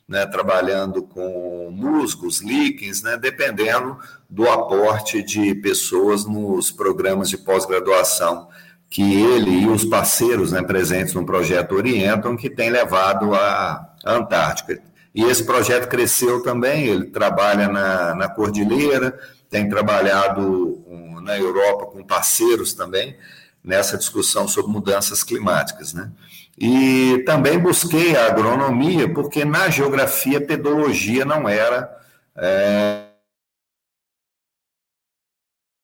[0.08, 3.98] né, trabalhando com musgos, líquens, né, dependendo
[4.30, 8.48] do aporte de pessoas nos programas de pós-graduação
[8.89, 14.82] que ele e os parceiros né, presentes no projeto orientam, que tem levado à Antártica.
[15.13, 19.18] E esse projeto cresceu também, ele trabalha na, na Cordilheira,
[19.50, 20.84] tem trabalhado
[21.22, 23.18] na Europa com parceiros também
[23.63, 25.94] nessa discussão sobre mudanças climáticas.
[25.94, 26.12] Né?
[26.58, 31.89] E também busquei a agronomia, porque na geografia, pedologia não era
[32.38, 33.08] é,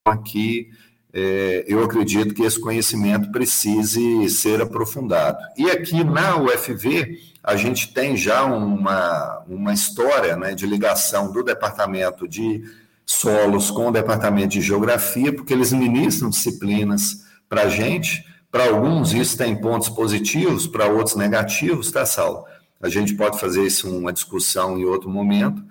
[0.06, 0.70] aqui.
[1.14, 5.40] É, eu acredito que esse conhecimento precise ser aprofundado.
[5.58, 11.44] E aqui na UFV, a gente tem já uma, uma história né, de ligação do
[11.44, 12.64] departamento de
[13.06, 19.14] solos com o departamento de geografia, porque eles ministram disciplinas para a gente para alguns,
[19.14, 22.46] isso tem pontos positivos, para outros, negativos, tá, Saulo?
[22.82, 25.64] A gente pode fazer isso uma discussão em outro momento.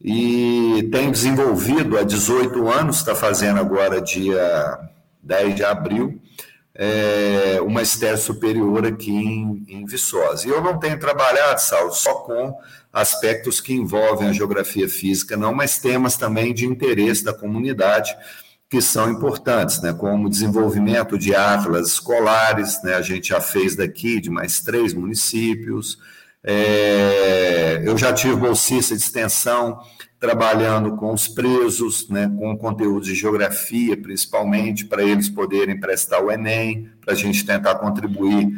[0.00, 4.78] E tem desenvolvido há 18 anos, está fazendo agora, dia
[5.22, 6.20] 10 de abril,
[6.74, 10.48] é, uma estética superior aqui em, em Viçosa.
[10.48, 12.56] E eu não tenho trabalhado, Saulo, só com
[12.92, 18.16] aspectos que envolvem a geografia física, não, mas temas também de interesse da comunidade
[18.72, 24.18] que são importantes, né, como desenvolvimento de atlas escolares, né, a gente já fez daqui
[24.18, 25.98] de mais três municípios,
[26.42, 29.78] é, eu já tive bolsista de extensão
[30.18, 36.32] trabalhando com os presos, né, com conteúdo de geografia, principalmente, para eles poderem prestar o
[36.32, 38.48] Enem, para a gente tentar contribuir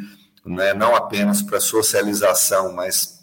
[0.45, 3.19] né, não apenas para a socialização, mas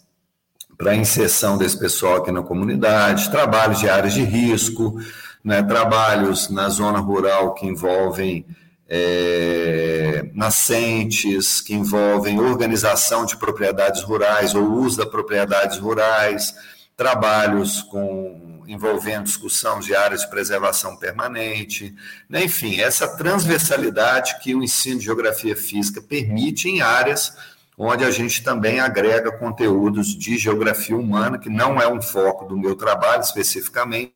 [0.76, 5.00] para a inserção desse pessoal aqui na comunidade, trabalhos de áreas de risco,
[5.44, 8.46] né, trabalhos na zona rural que envolvem
[8.88, 16.54] é, nascentes, que envolvem organização de propriedades rurais ou uso das propriedades rurais,
[16.96, 21.94] trabalhos com envolvendo discussão de áreas de preservação permanente,
[22.28, 22.44] né?
[22.44, 27.36] enfim, essa transversalidade que o ensino de geografia física permite em áreas
[27.76, 32.56] onde a gente também agrega conteúdos de geografia humana, que não é um foco do
[32.56, 34.14] meu trabalho especificamente,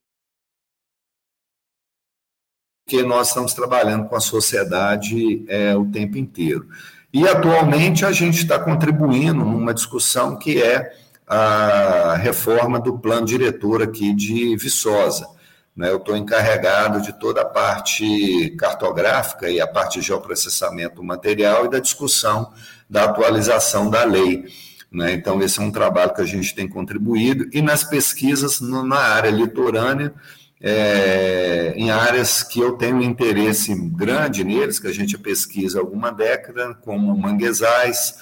[2.86, 6.68] porque nós estamos trabalhando com a sociedade é, o tempo inteiro.
[7.12, 10.92] E atualmente a gente está contribuindo numa discussão que é
[11.26, 15.26] a reforma do plano diretor aqui de Viçosa.
[15.74, 15.90] Né?
[15.90, 21.70] Eu estou encarregado de toda a parte cartográfica e a parte de geoprocessamento material e
[21.70, 22.52] da discussão
[22.88, 24.44] da atualização da lei.
[24.92, 25.12] Né?
[25.12, 27.48] Então, esse é um trabalho que a gente tem contribuído.
[27.52, 30.14] E nas pesquisas no, na área litorânea,
[30.60, 36.10] é, em áreas que eu tenho interesse grande neles, que a gente pesquisa há alguma
[36.10, 38.14] década, como manguezais,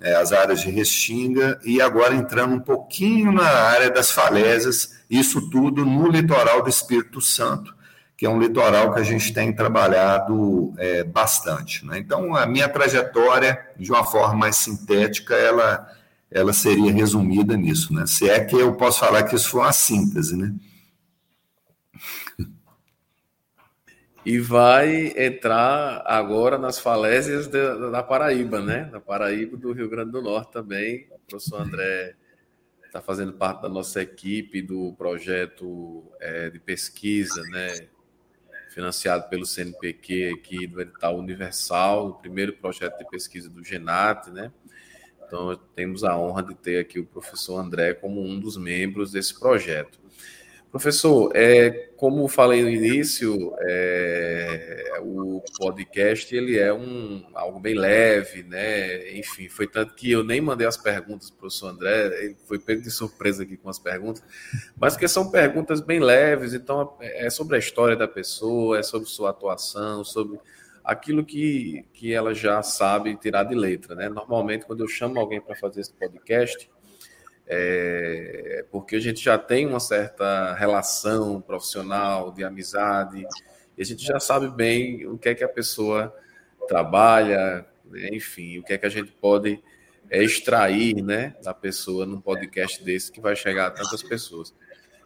[0.00, 5.50] é, as áreas de Restinga, e agora entrando um pouquinho na área das falésias, isso
[5.50, 7.74] tudo no litoral do Espírito Santo,
[8.16, 11.84] que é um litoral que a gente tem trabalhado é, bastante.
[11.86, 11.98] Né?
[11.98, 15.88] Então, a minha trajetória, de uma forma mais sintética, ela,
[16.30, 17.92] ela seria resumida nisso.
[17.94, 18.06] Né?
[18.06, 20.52] Se é que eu posso falar que isso foi uma síntese, né?
[24.24, 28.84] E vai entrar agora nas falésias da, da Paraíba, né?
[28.84, 31.08] Da Paraíba do Rio Grande do Norte também.
[31.10, 32.14] O professor André
[32.84, 37.88] está fazendo parte da nossa equipe do projeto é, de pesquisa, né?
[38.70, 44.52] Financiado pelo CNPq aqui do edital Universal, o primeiro projeto de pesquisa do Genat, né?
[45.26, 49.38] Então, temos a honra de ter aqui o professor André como um dos membros desse
[49.38, 50.00] projeto.
[50.70, 58.44] Professor, é, como falei no início, é, o podcast ele é um algo bem leve,
[58.44, 59.18] né?
[59.18, 62.56] Enfim, foi tanto que eu nem mandei as perguntas para o professor André, ele foi
[62.58, 64.22] pego de surpresa aqui com as perguntas,
[64.78, 69.08] mas que são perguntas bem leves, então é sobre a história da pessoa, é sobre
[69.08, 70.38] sua atuação, sobre
[70.84, 74.08] aquilo que, que ela já sabe tirar de letra, né?
[74.08, 76.70] Normalmente, quando eu chamo alguém para fazer esse podcast,
[77.52, 83.26] é, porque a gente já tem uma certa relação profissional, de amizade,
[83.76, 86.14] e a gente já sabe bem o que é que a pessoa
[86.68, 87.66] trabalha,
[88.12, 89.60] enfim, o que é que a gente pode
[90.08, 94.54] é, extrair né, da pessoa num podcast desse que vai chegar a tantas pessoas.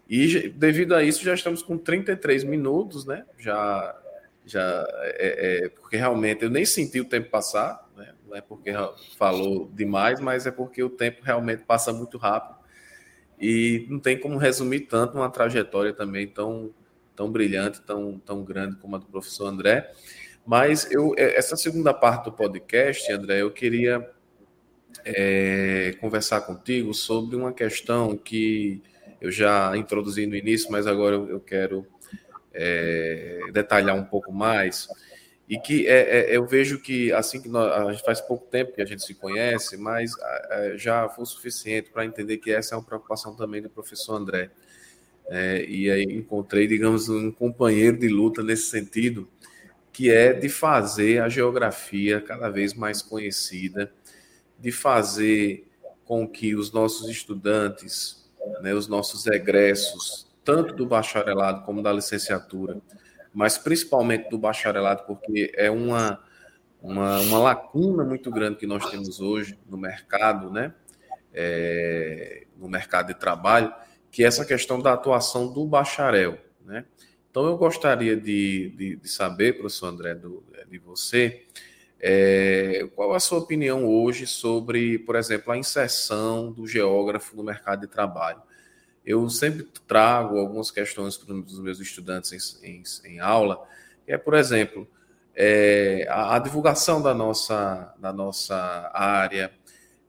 [0.06, 3.24] E devido a isso, já estamos com 33 minutos, né?
[3.38, 3.98] Já,
[4.44, 8.14] já é, é, porque realmente eu nem senti o tempo passar, né?
[8.26, 8.72] não é porque
[9.16, 12.58] falou demais, mas é porque o tempo realmente passa muito rápido
[13.40, 16.72] e não tem como resumir tanto uma trajetória também tão,
[17.14, 19.92] tão brilhante, tão, tão grande como a do professor André.
[20.46, 24.08] Mas eu, é, essa segunda parte do podcast, André, eu queria
[25.04, 28.82] é, conversar contigo sobre uma questão que
[29.20, 31.86] eu já introduzi no início, mas agora eu, quero
[32.52, 34.86] é, detalhar um pouco mais
[35.48, 38.86] e que é, é, eu vejo que assim que nós, faz pouco tempo que a
[38.86, 40.12] gente se conhece, mas
[40.50, 44.16] é, já foi o suficiente para entender que essa é uma preocupação também do professor
[44.16, 44.50] André.
[45.26, 49.28] É, e aí encontrei, digamos, um companheiro de luta nesse sentido,
[49.92, 53.92] que é de fazer a geografia cada vez mais conhecida,
[54.58, 55.66] de fazer
[56.04, 58.30] com que os nossos estudantes,
[58.60, 62.80] né, os nossos egressos, tanto do bacharelado como da licenciatura,
[63.34, 66.22] mas principalmente do bacharelado, porque é uma,
[66.80, 70.72] uma, uma lacuna muito grande que nós temos hoje no mercado, né?
[71.32, 73.74] É, no mercado de trabalho,
[74.10, 76.84] que é essa questão da atuação do bacharel, né?
[77.28, 81.42] Então, eu gostaria de, de, de saber, professor André, do, de você,
[81.98, 87.80] é, qual a sua opinião hoje sobre, por exemplo, a inserção do geógrafo no mercado
[87.80, 88.40] de trabalho?
[89.04, 93.66] Eu sempre trago algumas questões para os meus estudantes em, em, em aula,
[94.06, 94.88] que é, por exemplo,
[95.34, 99.52] é, a, a, divulgação da nossa, da nossa área,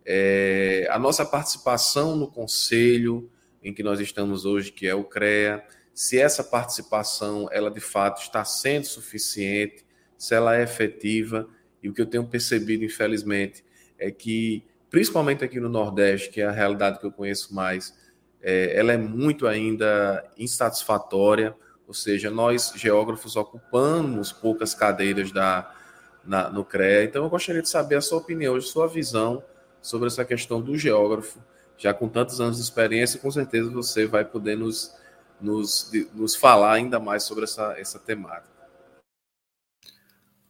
[0.06, 3.30] é, a nossa participação no conselho
[3.64, 8.22] em que nós estamos hoje, que é o CREA, se essa participação, ela de fato
[8.22, 9.86] está sendo suficiente,
[10.18, 11.48] se ela é efetiva,
[11.82, 13.64] e o que eu tenho percebido, infelizmente,
[13.98, 17.94] é que, principalmente aqui no Nordeste, que é a realidade que eu conheço mais,
[18.48, 21.56] é, ela é muito ainda insatisfatória,
[21.88, 25.74] ou seja, nós geógrafos ocupamos poucas cadeiras da,
[26.24, 29.44] na, no CREA, então eu gostaria de saber a sua opinião, a sua visão
[29.82, 31.40] sobre essa questão do geógrafo,
[31.76, 34.96] já com tantos anos de experiência, com certeza você vai poder nos,
[35.42, 38.55] nos, nos falar ainda mais sobre essa, essa temática.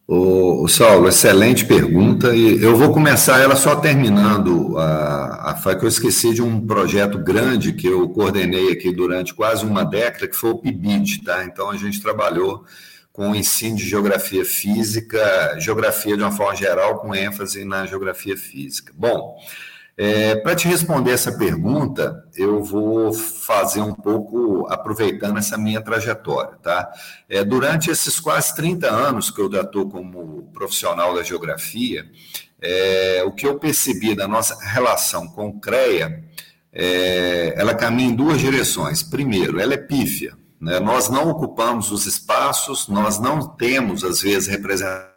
[0.08, 2.36] O, Saulo, excelente pergunta.
[2.36, 7.18] E eu vou começar ela só terminando a, a que eu esqueci de um projeto
[7.18, 11.44] grande que eu coordenei aqui durante quase uma década, que foi o PIBIT, tá?
[11.44, 12.64] Então a gente trabalhou
[13.12, 18.38] com o ensino de geografia física, geografia de uma forma geral, com ênfase na geografia
[18.38, 18.94] física.
[18.96, 19.36] Bom,
[19.98, 26.58] é, Para te responder essa pergunta, eu vou fazer um pouco aproveitando essa minha trajetória,
[26.62, 26.92] tá?
[27.30, 32.06] É, durante esses quase 30 anos que eu já estou como profissional da geografia,
[32.62, 36.24] é, o que eu percebi da nossa relação com o CREA,
[36.74, 39.02] é, ela caminha em duas direções.
[39.02, 40.78] Primeiro, ela é pífia, né?
[40.80, 45.15] nós não ocupamos os espaços, nós não temos, às vezes, representação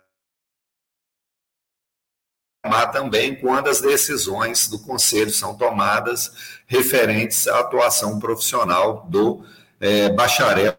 [2.92, 6.32] também quando as decisões do Conselho são tomadas
[6.66, 9.44] referentes à atuação profissional do
[9.80, 10.76] é, bacharel.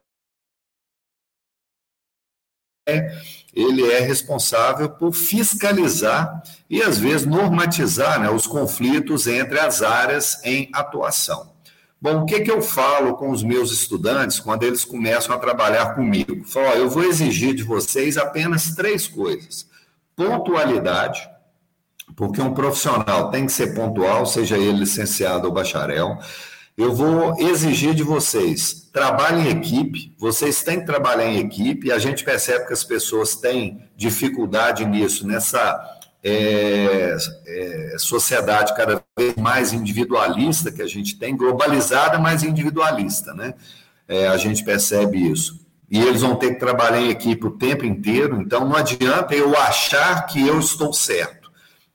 [3.54, 10.40] Ele é responsável por fiscalizar e, às vezes, normatizar né, os conflitos entre as áreas
[10.44, 11.50] em atuação.
[12.02, 15.96] Bom, o que, que eu falo com os meus estudantes quando eles começam a trabalhar
[15.96, 16.46] comigo?
[16.46, 19.68] Falo, eu vou exigir de vocês apenas três coisas:
[20.16, 21.30] pontualidade,
[22.20, 26.20] porque um profissional tem que ser pontual, seja ele licenciado ou bacharel.
[26.78, 31.98] Eu vou exigir de vocês, trabalhem em equipe, vocês têm que trabalhar em equipe, a
[31.98, 37.16] gente percebe que as pessoas têm dificuldade nisso, nessa é,
[37.48, 43.54] é, sociedade cada vez mais individualista que a gente tem, globalizada, mas individualista, né?
[44.10, 45.66] É, a gente percebe isso.
[45.90, 49.58] E eles vão ter que trabalhar em equipe o tempo inteiro, então não adianta eu
[49.58, 51.39] achar que eu estou certo.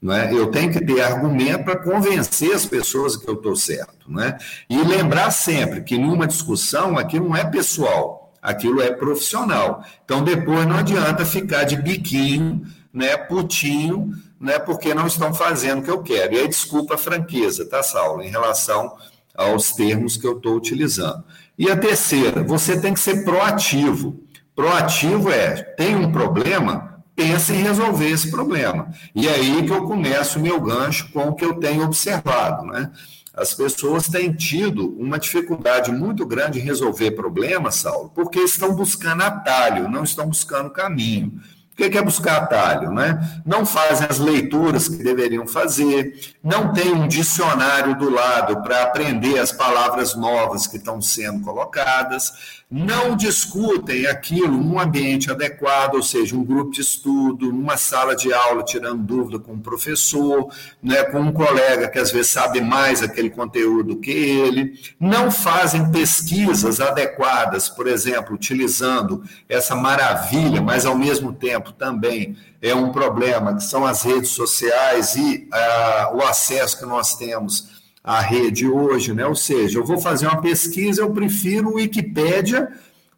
[0.04, 0.28] Né?
[0.30, 4.12] Eu tenho que ter argumento para convencer as pessoas que eu estou certo.
[4.12, 4.36] Né?
[4.68, 9.82] E lembrar sempre que numa discussão aquilo não é pessoal, aquilo é profissional.
[10.04, 12.60] Então depois não adianta ficar de biquinho,
[12.92, 16.34] né, putinho, né, porque não estão fazendo o que eu quero.
[16.34, 18.94] E aí desculpa a franqueza, tá, Saulo, em relação
[19.34, 21.24] aos termos que eu estou utilizando.
[21.58, 24.20] E a terceira, você tem que ser proativo.
[24.54, 28.88] Proativo é, tem um problema, pensa em resolver esse problema.
[29.14, 32.66] E é aí que eu começo o meu gancho com o que eu tenho observado.
[32.66, 32.90] Né?
[33.32, 39.22] As pessoas têm tido uma dificuldade muito grande em resolver problemas, Saulo, porque estão buscando
[39.22, 41.40] atalho, não estão buscando caminho.
[41.72, 42.92] O que é buscar atalho?
[42.92, 43.42] Né?
[43.44, 49.40] Não fazem as leituras que deveriam fazer, não tem um dicionário do lado para aprender
[49.40, 56.34] as palavras novas que estão sendo colocadas, não discutem aquilo num ambiente adequado, ou seja,
[56.34, 60.52] um grupo de estudo, numa sala de aula, tirando dúvida com um professor,
[60.82, 65.92] né, com um colega que às vezes sabe mais aquele conteúdo que ele, não fazem
[65.92, 73.54] pesquisas adequadas, por exemplo, utilizando essa maravilha, mas ao mesmo tempo também é um problema,
[73.54, 77.73] que são as redes sociais e ah, o acesso que nós temos
[78.04, 79.24] a rede hoje, né?
[79.24, 82.68] Ou seja, eu vou fazer uma pesquisa, eu prefiro o Wikipédia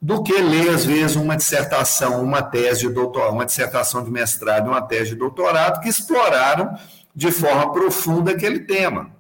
[0.01, 4.69] do que ler, às vezes, uma dissertação, uma tese de doutorado, uma dissertação de mestrado,
[4.69, 6.77] uma tese de doutorado, que exploraram
[7.15, 9.11] de forma profunda aquele tema.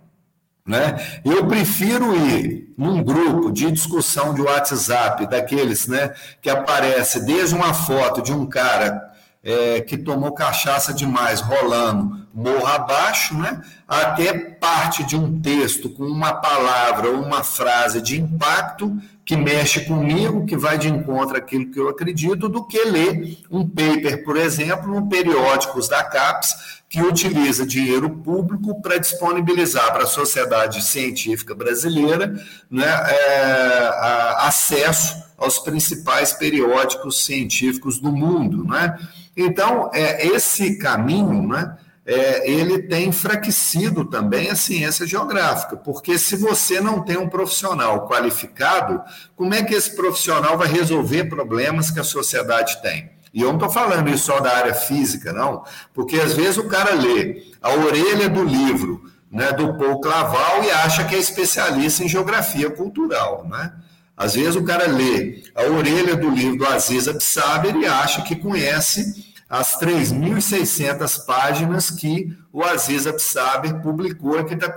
[0.64, 1.21] Né?
[1.25, 7.73] Eu prefiro ir num grupo de discussão de WhatsApp, daqueles né, que aparece desde uma
[7.73, 9.06] foto de um cara
[9.47, 13.62] é, que tomou cachaça demais rolando morro abaixo, né?
[13.88, 18.94] até parte de um texto com uma palavra ou uma frase de impacto
[19.24, 23.66] que mexe comigo, que vai de encontro àquilo que eu acredito, do que ler um
[23.66, 30.07] paper, por exemplo, no periódicos da CAPES, que utiliza dinheiro público para disponibilizar para a
[30.07, 32.34] sociedade científica brasileira
[32.70, 33.90] né, é,
[34.38, 38.64] acesso aos principais periódicos científicos do mundo.
[38.64, 38.99] Né?
[39.37, 41.76] Então, é, esse caminho, né,
[42.07, 48.09] é, ele tem enfraquecido também a ciência geográfica, porque se você não tem um profissional
[48.09, 49.03] qualificado,
[49.34, 53.11] como é que esse profissional vai resolver problemas que a sociedade tem?
[53.34, 56.68] E eu não estou falando isso só da área física, não, porque às vezes o
[56.68, 62.05] cara lê a orelha do livro né, do Paul Claval e acha que é especialista
[62.05, 63.72] em geografia cultural, né?
[64.17, 68.35] Às vezes o cara lê a orelha do livro do Aziz Absaber e acha que
[68.35, 74.73] conhece as 3.600 páginas que o Aziz Absaber publicou, que está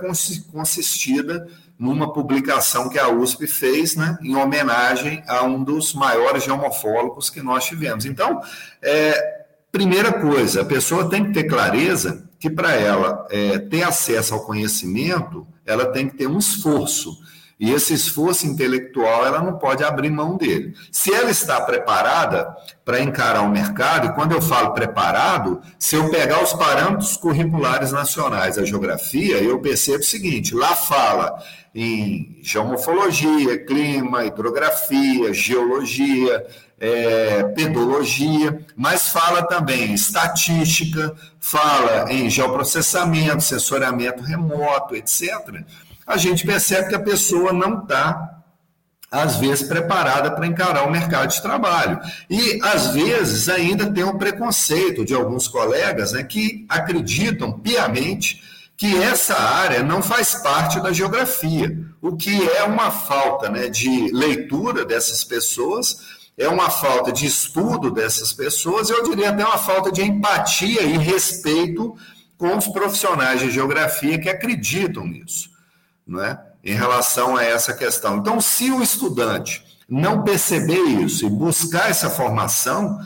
[0.52, 7.30] consistida numa publicação que a USP fez, né, em homenagem a um dos maiores geomorfólogos
[7.30, 8.04] que nós tivemos.
[8.04, 8.40] Então,
[8.82, 14.34] é, primeira coisa, a pessoa tem que ter clareza que para ela é, ter acesso
[14.34, 17.16] ao conhecimento, ela tem que ter um esforço.
[17.60, 20.74] E esse esforço intelectual, ela não pode abrir mão dele.
[20.90, 22.56] Se ela está preparada
[22.86, 27.92] para encarar o mercado, e quando eu falo preparado, se eu pegar os parâmetros curriculares
[27.92, 31.38] nacionais da geografia, eu percebo o seguinte: lá fala
[31.74, 36.46] em geomorfologia, clima, hidrografia, geologia,
[36.80, 45.62] é, pedologia, mas fala também em estatística, fala em geoprocessamento, sensoriamento remoto, etc
[46.06, 48.40] a gente percebe que a pessoa não está
[49.10, 51.98] às vezes preparada para encarar o mercado de trabalho.
[52.28, 58.40] E, às vezes, ainda tem um preconceito de alguns colegas né, que acreditam piamente
[58.76, 64.10] que essa área não faz parte da geografia, o que é uma falta né, de
[64.12, 69.92] leitura dessas pessoas, é uma falta de estudo dessas pessoas, eu diria até uma falta
[69.92, 71.94] de empatia e respeito
[72.38, 75.49] com os profissionais de geografia que acreditam nisso
[76.10, 76.38] não é?
[76.62, 78.18] em relação a essa questão.
[78.18, 82.98] Então, se o estudante não perceber isso e buscar essa formação,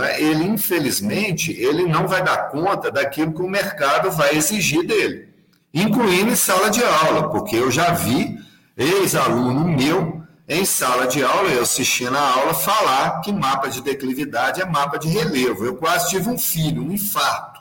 [0.00, 0.22] é?
[0.22, 5.28] ele, infelizmente, ele não vai dar conta daquilo que o mercado vai exigir dele,
[5.74, 8.38] incluindo em sala de aula, porque eu já vi
[8.76, 14.60] ex-aluno meu em sala de aula, eu assisti na aula, falar que mapa de declividade
[14.60, 15.64] é mapa de relevo.
[15.64, 17.60] Eu quase tive um filho, um infarto,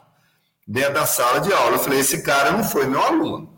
[0.68, 1.76] dentro da sala de aula.
[1.76, 3.52] Eu falei, esse cara não foi meu aluno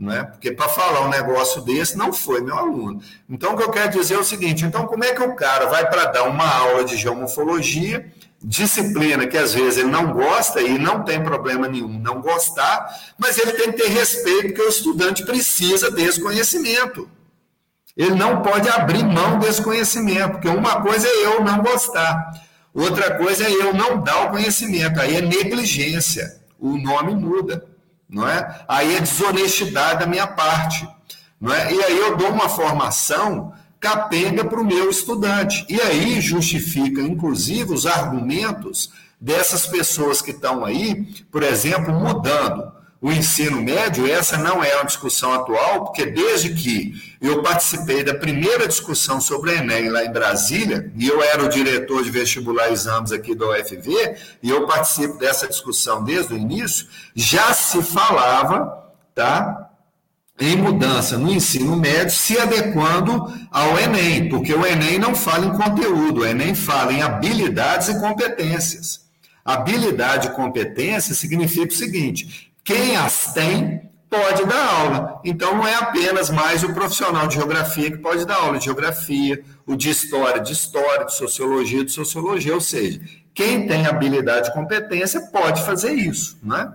[0.00, 0.24] né?
[0.24, 3.02] Porque para falar um negócio desse não foi meu aluno.
[3.28, 5.66] Então o que eu quero dizer é o seguinte: então como é que o cara
[5.66, 8.10] vai para dar uma aula de geomorfologia,
[8.42, 13.36] disciplina que às vezes ele não gosta e não tem problema nenhum não gostar, mas
[13.36, 17.06] ele tem que ter respeito porque o estudante precisa desse conhecimento.
[17.94, 22.32] Ele não pode abrir mão desse conhecimento, porque uma coisa é eu não gostar,
[22.72, 26.40] outra coisa é eu não dar o conhecimento, aí é negligência.
[26.58, 27.69] O nome muda
[28.10, 28.64] não é?
[28.68, 30.88] Aí é desonestidade da minha parte,
[31.40, 31.72] não é?
[31.72, 35.64] E aí eu dou uma formação capenga para o meu estudante.
[35.68, 43.10] E aí justifica, inclusive, os argumentos dessas pessoas que estão aí, por exemplo, mudando o
[43.10, 48.68] ensino médio, essa não é uma discussão atual, porque desde que eu participei da primeira
[48.68, 52.72] discussão sobre o Enem lá em Brasília, e eu era o diretor de vestibular e
[52.74, 58.92] exames aqui da UFV, e eu participo dessa discussão desde o início, já se falava,
[59.14, 59.70] tá?
[60.38, 65.56] Em mudança no ensino médio, se adequando ao Enem, porque o Enem não fala em
[65.56, 69.08] conteúdo, o Enem fala em habilidades e competências.
[69.42, 75.20] Habilidade e competência significa o seguinte: quem as tem pode dar aula.
[75.24, 79.42] Então não é apenas mais o profissional de geografia que pode dar aula de geografia,
[79.66, 83.00] o de história de história, de sociologia de sociologia, ou seja,
[83.32, 86.72] quem tem habilidade e competência pode fazer isso, né?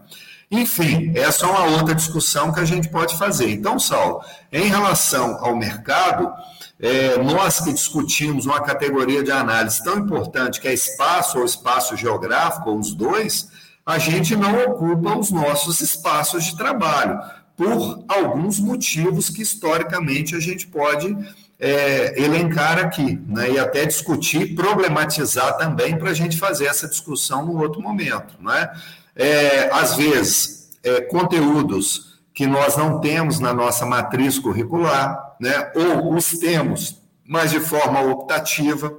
[0.49, 3.49] Enfim, essa é uma outra discussão que a gente pode fazer.
[3.49, 4.21] Então, Saulo,
[4.51, 6.31] em relação ao mercado,
[6.79, 11.97] é, nós que discutimos uma categoria de análise tão importante que é espaço ou espaço
[11.97, 13.49] geográfico, ou os dois,
[13.86, 17.19] a gente não ocupa os nossos espaços de trabalho,
[17.55, 21.15] por alguns motivos que historicamente a gente pode
[21.59, 27.45] é, elencar aqui, né, e até discutir, problematizar também para a gente fazer essa discussão
[27.45, 28.36] no outro momento.
[28.41, 28.69] Né?
[29.15, 36.13] É, às vezes, é, conteúdos que nós não temos na nossa matriz curricular, né, ou
[36.15, 38.93] os temos, mas de forma optativa,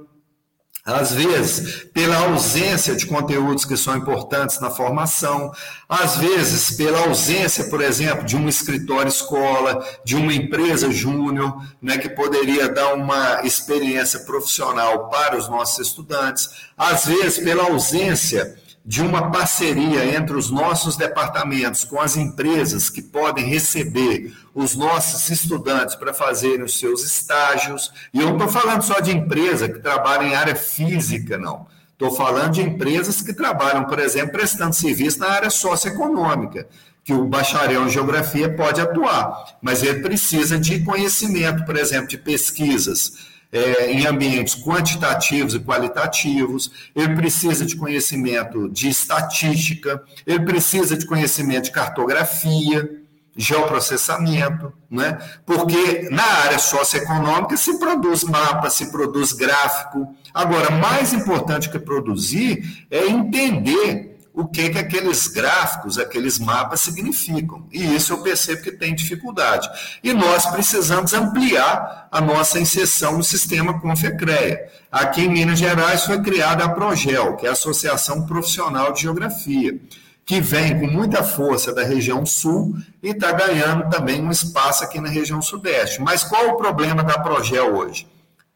[0.87, 5.51] às vezes pela ausência de conteúdos que são importantes na formação,
[5.89, 11.97] às vezes pela ausência, por exemplo, de um escritório escola, de uma empresa júnior, né,
[11.97, 18.55] que poderia dar uma experiência profissional para os nossos estudantes, às vezes pela ausência
[18.87, 25.29] de uma parceria entre os nossos departamentos com as empresas que podem receber os nossos
[25.29, 27.91] estudantes para fazerem os seus estágios.
[28.13, 31.67] E eu não estou falando só de empresa que trabalha em área física, não.
[31.91, 36.65] Estou falando de empresas que trabalham, por exemplo, prestando serviço na área socioeconômica,
[37.03, 42.17] que o bacharel em geografia pode atuar, mas ele precisa de conhecimento, por exemplo, de
[42.17, 50.97] pesquisas é, em ambientes quantitativos e qualitativos, ele precisa de conhecimento de estatística, ele precisa
[50.97, 52.89] de conhecimento de cartografia,
[53.37, 55.17] geoprocessamento, né?
[55.45, 60.15] porque na área socioeconômica se produz mapa, se produz gráfico.
[60.33, 67.65] Agora, mais importante que produzir é entender o que, que aqueles gráficos, aqueles mapas significam.
[67.71, 69.67] E isso eu percebo que tem dificuldade.
[70.03, 74.69] E nós precisamos ampliar a nossa inserção no sistema Confecreia.
[74.91, 79.81] Aqui em Minas Gerais foi criada a Progel, que é a Associação Profissional de Geografia
[80.23, 84.99] que vem com muita força da região sul e está ganhando também um espaço aqui
[84.99, 86.01] na região sudeste.
[86.01, 88.05] Mas qual o problema da Progel hoje?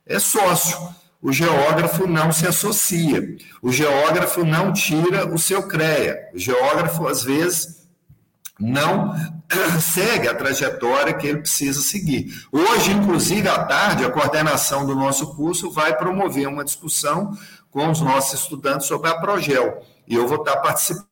[0.05, 0.77] É sócio.
[1.21, 3.37] O geógrafo não se associa.
[3.61, 6.29] O geógrafo não tira o seu CREA.
[6.33, 7.87] O geógrafo, às vezes,
[8.59, 9.13] não
[9.79, 12.47] segue a trajetória que ele precisa seguir.
[12.51, 17.37] Hoje, inclusive, à tarde, a coordenação do nosso curso vai promover uma discussão
[17.69, 19.85] com os nossos estudantes sobre a Progel.
[20.07, 21.11] E eu vou estar participando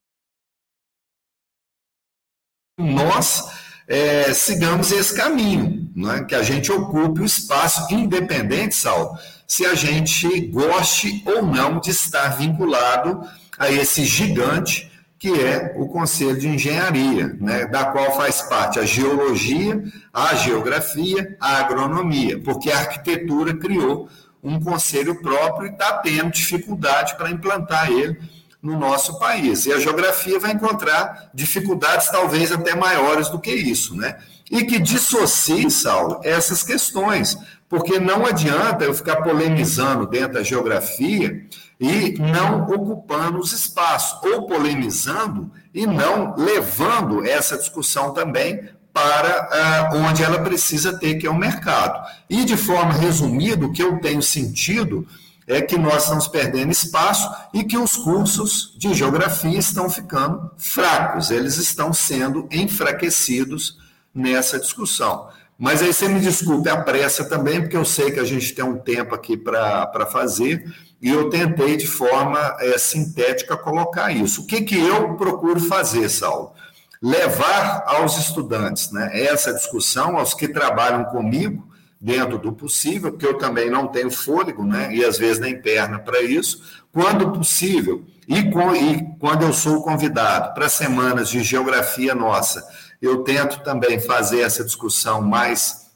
[2.79, 3.43] nós
[3.89, 6.23] é, sigamos esse caminho, é?
[6.23, 9.17] que a gente ocupe o espaço independente, Saulo,
[9.47, 13.27] se a gente goste ou não de estar vinculado
[13.57, 14.87] a esse gigante
[15.17, 19.83] que é o Conselho de Engenharia, né, da qual faz parte a geologia,
[20.13, 24.07] a geografia, a agronomia, porque a arquitetura criou
[24.41, 28.17] um conselho próprio e está tendo dificuldade para implantar ele
[28.61, 29.65] no nosso país.
[29.65, 34.17] E a geografia vai encontrar dificuldades talvez até maiores do que isso, né?
[34.51, 37.37] E que dissocie, Saulo, essas questões,
[37.69, 41.45] porque não adianta eu ficar polemizando dentro da geografia
[41.79, 49.97] e não ocupando os espaços, ou polemizando e não levando essa discussão também para uh,
[49.97, 52.05] onde ela precisa ter, que é o mercado.
[52.29, 55.07] E de forma resumida, o que eu tenho sentido
[55.49, 61.31] é que nós estamos perdendo espaço e que os cursos de geografia estão ficando fracos,
[61.31, 63.79] eles estão sendo enfraquecidos
[64.13, 65.27] nessa discussão.
[65.57, 68.63] Mas aí você me desculpe a pressa também, porque eu sei que a gente tem
[68.63, 70.63] um tempo aqui para fazer,
[71.01, 74.43] e eu tentei de forma é, sintética colocar isso.
[74.43, 76.53] O que, que eu procuro fazer, Saulo?
[77.01, 81.68] Levar aos estudantes né, essa discussão, aos que trabalham comigo,
[81.99, 84.93] dentro do possível, porque eu também não tenho fôlego, né?
[84.93, 86.61] E às vezes nem perna para isso.
[86.91, 92.65] Quando possível, e, com, e quando eu sou convidado para semanas de geografia nossa,
[93.01, 95.89] eu tento também fazer essa discussão mais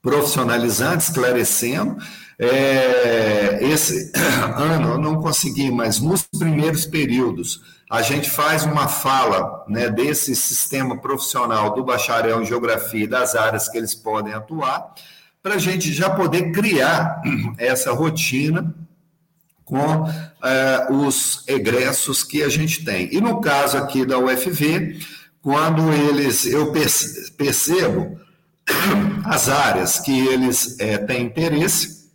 [0.00, 1.96] profissionalizante, esclarecendo.
[2.38, 4.12] É, esse
[4.56, 7.60] ano eu não consegui, mas nos primeiros períodos
[7.90, 13.34] a gente faz uma fala né, desse sistema profissional do bacharel em geografia e das
[13.34, 14.92] áreas que eles podem atuar
[15.46, 17.22] para a gente já poder criar
[17.56, 18.74] essa rotina
[19.64, 23.14] com uh, os egressos que a gente tem.
[23.14, 24.98] E no caso aqui da UFV,
[25.40, 28.20] quando eles, eu percebo
[29.24, 32.10] as áreas que eles é, têm interesse,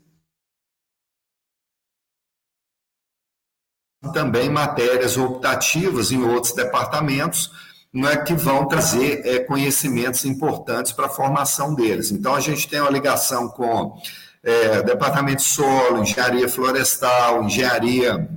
[4.12, 7.50] também matérias optativas em outros departamentos,
[7.94, 12.12] não é que vão trazer é, conhecimentos importantes para a formação deles.
[12.12, 13.98] Então, a gente tem uma ligação com
[14.44, 18.30] é, departamento de solo, engenharia florestal, engenharia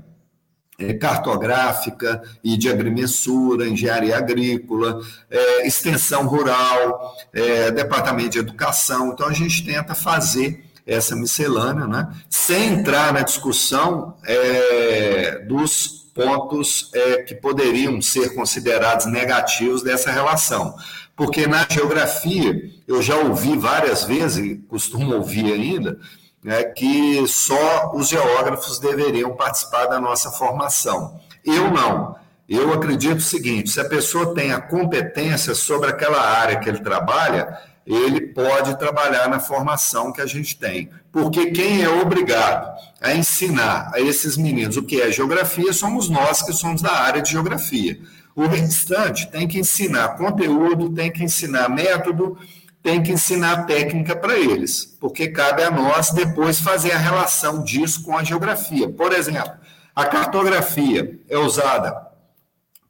[0.79, 5.01] é, cartográfica e de agrimensura, engenharia agrícola,
[5.31, 9.13] é, extensão rural, é, departamento de educação.
[9.13, 16.91] Então, a gente tenta fazer essa miscelânea, né, sem entrar na discussão é, dos pontos
[16.95, 20.75] é, que poderiam ser considerados negativos dessa relação.
[21.17, 25.99] Porque na geografia, eu já ouvi várias vezes, e costumo ouvir ainda,
[26.43, 31.21] né, que só os geógrafos deveriam participar da nossa formação.
[31.45, 32.17] Eu não.
[32.49, 36.81] Eu acredito o seguinte: se a pessoa tem a competência sobre aquela área que ele
[36.81, 40.91] trabalha, ele pode trabalhar na formação que a gente tem.
[41.15, 46.43] Porque quem é obrigado a ensinar a esses meninos o que é geografia somos nós
[46.43, 48.01] que somos da área de geografia.
[48.35, 52.37] O restante tem que ensinar conteúdo, tem que ensinar método,
[52.83, 58.03] tem que ensinar técnica para eles, porque cabe a nós depois fazer a relação disso
[58.03, 58.89] com a geografia.
[58.89, 59.53] Por exemplo,
[59.95, 61.95] a cartografia é usada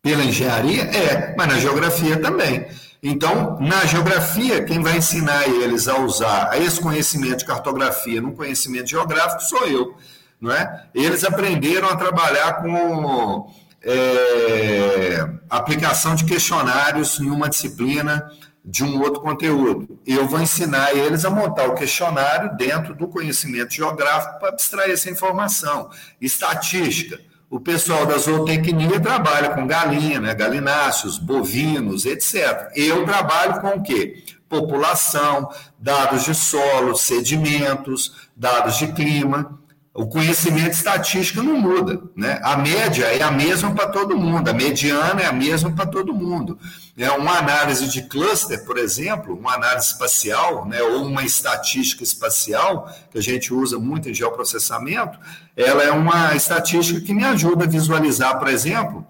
[0.01, 0.85] pela engenharia?
[0.85, 2.66] É, mas na geografia também.
[3.07, 8.88] Então, na geografia, quem vai ensinar eles a usar esse conhecimento de cartografia no conhecimento
[8.88, 9.94] geográfico sou eu.
[10.40, 10.86] Não é?
[10.94, 13.52] Eles aprenderam a trabalhar com
[13.82, 18.26] é, aplicação de questionários em uma disciplina
[18.64, 20.00] de um outro conteúdo.
[20.07, 25.11] Eu vou ensinar eles a montar o questionário dentro do conhecimento geográfico para abstrair essa
[25.11, 25.90] informação.
[26.18, 27.20] Estatística
[27.51, 32.70] o pessoal da zootecnia trabalha com galinha, né, galináceos, bovinos, etc.
[32.74, 34.24] Eu trabalho com o quê?
[34.49, 39.59] População, dados de solo, sedimentos, dados de clima.
[39.97, 42.01] o conhecimento estatístico não muda.
[42.16, 42.40] Né?
[42.42, 46.12] A média é a mesma para todo mundo, a mediana é a mesma para todo
[46.12, 46.59] mundo.
[46.97, 52.88] É uma análise de cluster, por exemplo, uma análise espacial, né, ou uma estatística espacial,
[53.11, 55.18] que a gente usa muito em geoprocessamento,
[55.57, 59.05] ela é uma estatística que me ajuda a visualizar, por exemplo,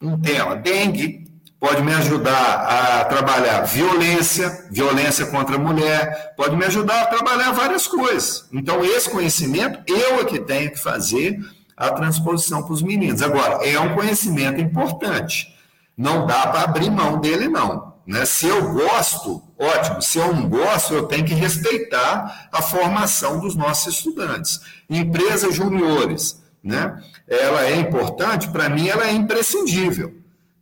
[0.00, 1.24] um tema, dengue,
[1.58, 7.52] pode me ajudar a trabalhar violência, violência contra a mulher, pode me ajudar a trabalhar
[7.52, 8.46] várias coisas.
[8.52, 11.40] Então, esse conhecimento, eu é que tenho que fazer
[11.76, 13.22] a transposição para os meninos.
[13.22, 15.53] Agora, é um conhecimento importante.
[15.96, 17.94] Não dá para abrir mão dele, não.
[18.06, 18.24] Né?
[18.24, 20.02] Se eu gosto, ótimo.
[20.02, 24.60] Se eu não gosto, eu tenho que respeitar a formação dos nossos estudantes.
[24.90, 27.00] Empresas juniores, né?
[27.28, 30.14] ela é importante, para mim, ela é imprescindível.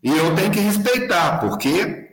[0.03, 2.12] E eu tenho que respeitar, porque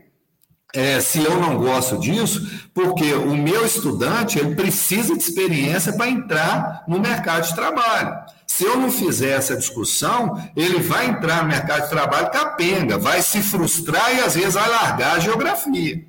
[0.74, 6.09] é, se eu não gosto disso, porque o meu estudante ele precisa de experiência para
[6.09, 8.15] entrar no mercado de trabalho.
[8.45, 13.22] Se eu não fizer essa discussão, ele vai entrar no mercado de trabalho capenga, vai
[13.22, 16.05] se frustrar e às vezes vai largar a geografia.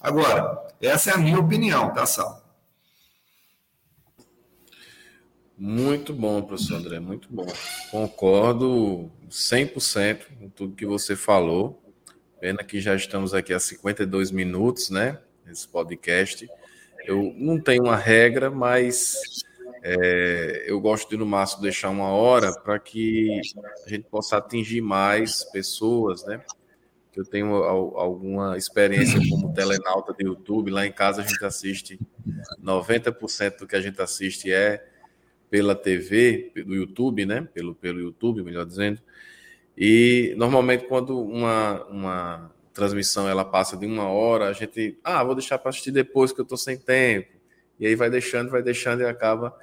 [0.00, 2.40] Agora, essa é a minha opinião, tá, Sal?
[5.56, 7.46] Muito bom, professor André, muito bom.
[7.90, 11.79] Concordo 100% com tudo que você falou.
[12.40, 15.18] Pena que já estamos aqui há 52 minutos, né?
[15.44, 16.48] Nesse podcast.
[17.04, 19.14] Eu não tenho uma regra, mas
[19.82, 23.40] é, eu gosto de, no máximo, deixar uma hora para que
[23.84, 26.42] a gente possa atingir mais pessoas, né?
[27.14, 30.70] Eu tenho alguma experiência como telenauta de YouTube.
[30.70, 32.00] Lá em casa a gente assiste
[32.62, 34.82] 90% do que a gente assiste é
[35.50, 37.46] pela TV, pelo YouTube, né?
[37.52, 39.02] Pelo, pelo YouTube, melhor dizendo.
[39.80, 45.34] E normalmente quando uma, uma transmissão ela passa de uma hora, a gente, ah, vou
[45.34, 47.40] deixar para assistir depois que eu estou sem tempo.
[47.78, 49.56] E aí vai deixando, vai deixando e acaba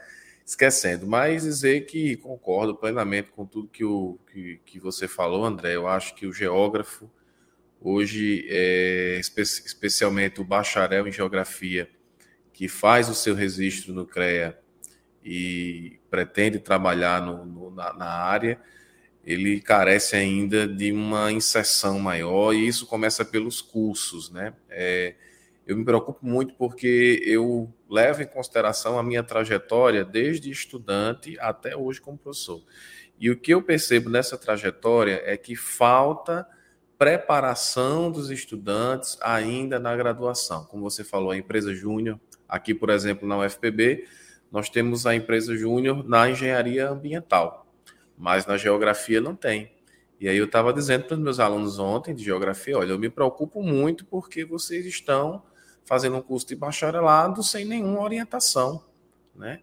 [0.44, 1.06] esquecendo.
[1.06, 5.76] Mas dizer que concordo plenamente com tudo que, o, que, que você falou, André.
[5.76, 7.08] Eu acho que o geógrafo,
[7.80, 11.88] hoje, é, espe especialmente o bacharel em geografia,
[12.52, 14.58] que faz o seu registro no CREA
[15.24, 18.60] e pretende trabalhar no, no, na, na, área,
[19.28, 24.54] ele carece ainda de uma inserção maior, e isso começa pelos cursos, né?
[24.70, 25.16] É,
[25.66, 31.76] eu me preocupo muito porque eu levo em consideração a minha trajetória desde estudante até
[31.76, 32.64] hoje como professor.
[33.20, 36.48] E o que eu percebo nessa trajetória é que falta
[36.98, 40.64] preparação dos estudantes ainda na graduação.
[40.64, 42.18] Como você falou, a empresa júnior,
[42.48, 44.08] aqui, por exemplo, na UFPB,
[44.50, 47.67] nós temos a empresa júnior na engenharia ambiental,
[48.18, 49.72] mas na geografia não tem.
[50.20, 53.10] E aí eu estava dizendo para os meus alunos ontem de geografia, olha, eu me
[53.10, 55.44] preocupo muito porque vocês estão
[55.86, 58.84] fazendo um curso de bacharelado sem nenhuma orientação,
[59.36, 59.62] né?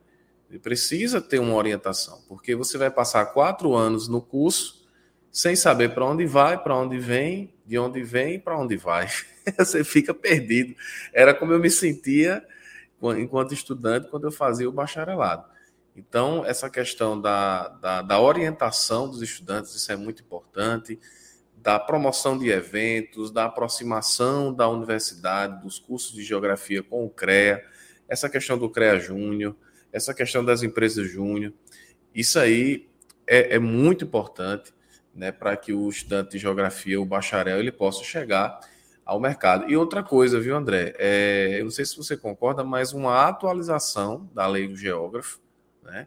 [0.48, 4.84] E precisa ter uma orientação, porque você vai passar quatro anos no curso
[5.32, 9.08] sem saber para onde vai, para onde vem, de onde vem e para onde vai.
[9.58, 10.76] você fica perdido.
[11.12, 12.46] Era como eu me sentia
[13.18, 15.44] enquanto estudante quando eu fazia o bacharelado.
[15.96, 20.98] Então, essa questão da, da, da, orientação dos estudantes, isso é muito importante,
[21.56, 27.64] da promoção de eventos, da aproximação da universidade, dos cursos de geografia com o CREA,
[28.08, 29.56] essa questão do CREA Júnior,
[29.92, 31.52] essa questão das empresas Júnior,
[32.14, 32.88] isso aí
[33.26, 34.74] é, é muito importante
[35.14, 38.58] né, para que o estudante de geografia, o bacharel, ele possa chegar
[39.04, 39.70] ao mercado.
[39.70, 40.94] E outra coisa, viu, André?
[40.98, 45.40] É, eu não sei se você concorda, mas uma atualização da lei do geógrafo,
[45.84, 46.06] né?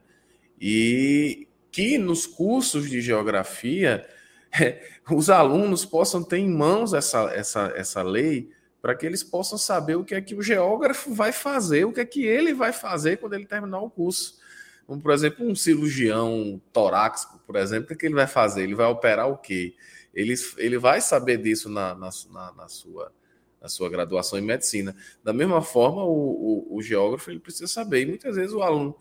[0.59, 4.07] E que nos cursos de geografia
[5.11, 8.49] os alunos possam ter em mãos essa, essa, essa lei
[8.82, 11.99] para que eles possam saber o que é que o geógrafo vai fazer, o que
[11.99, 14.38] é que ele vai fazer quando ele terminar o curso.
[14.86, 18.63] Como, por exemplo, um cirurgião torácico, por exemplo, o que, é que ele vai fazer?
[18.63, 19.75] Ele vai operar o quê?
[20.17, 22.09] ele, ele vai saber disso na, na,
[22.55, 23.13] na, sua,
[23.61, 24.95] na sua graduação em medicina.
[25.23, 28.01] Da mesma forma, o, o, o, geógrafo ele precisa saber.
[28.01, 28.95] E muitas vezes o aluno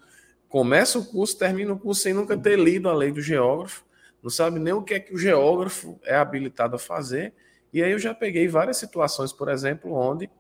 [0.49, 3.85] começa o curso, termina o curso sem nunca ter lido a lei do geógrafo,
[4.23, 7.33] não sabe nem o que é que o geógrafo é habilitado a fazer.
[7.73, 10.31] E aí eu já peguei várias situações, por exemplo, onde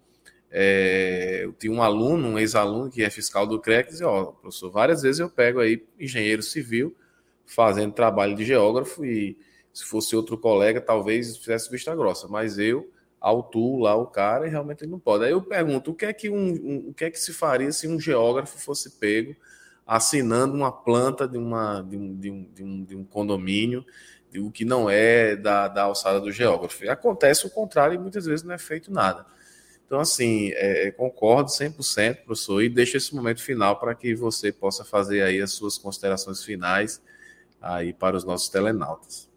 [0.50, 4.70] é, eu tinha um aluno, um ex-aluno que é fiscal do CREC, e ó, professor,
[4.70, 6.96] várias vezes eu pego aí engenheiro civil
[7.44, 9.36] fazendo trabalho de geógrafo e
[9.72, 12.90] se fosse outro colega, talvez fizesse vista grossa, mas eu
[13.20, 15.24] autuo lá o cara e realmente ele não pode.
[15.24, 17.70] Aí eu pergunto, o que é que, um, um, o que, é que se faria
[17.72, 19.36] se um geógrafo fosse pego
[19.86, 23.84] assinando uma planta de, uma, de, um, de, um, de, um, de um condomínio,
[24.30, 26.84] de o que não é da, da alçada do geógrafo?
[26.84, 29.24] E acontece o contrário e muitas vezes não é feito nada.
[29.86, 34.84] Então, assim, é, concordo 100%, professor, e deixo esse momento final para que você possa
[34.84, 37.00] fazer aí as suas considerações finais
[37.62, 39.28] aí para os nossos telenautas.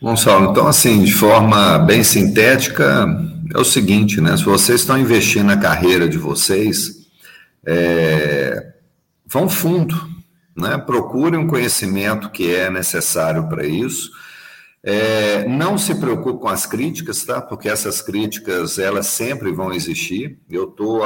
[0.00, 3.04] Bom, Saulo, então, assim, de forma bem sintética,
[3.52, 4.36] é o seguinte, né?
[4.36, 6.97] Se vocês estão investindo na carreira de vocês,
[7.70, 8.72] é,
[9.26, 9.94] vão fundo,
[10.56, 10.78] né?
[10.78, 14.10] Procurem um conhecimento que é necessário para isso.
[14.82, 17.42] É, não se preocupe com as críticas, tá?
[17.42, 20.38] Porque essas críticas, elas sempre vão existir.
[20.48, 21.02] Eu estou,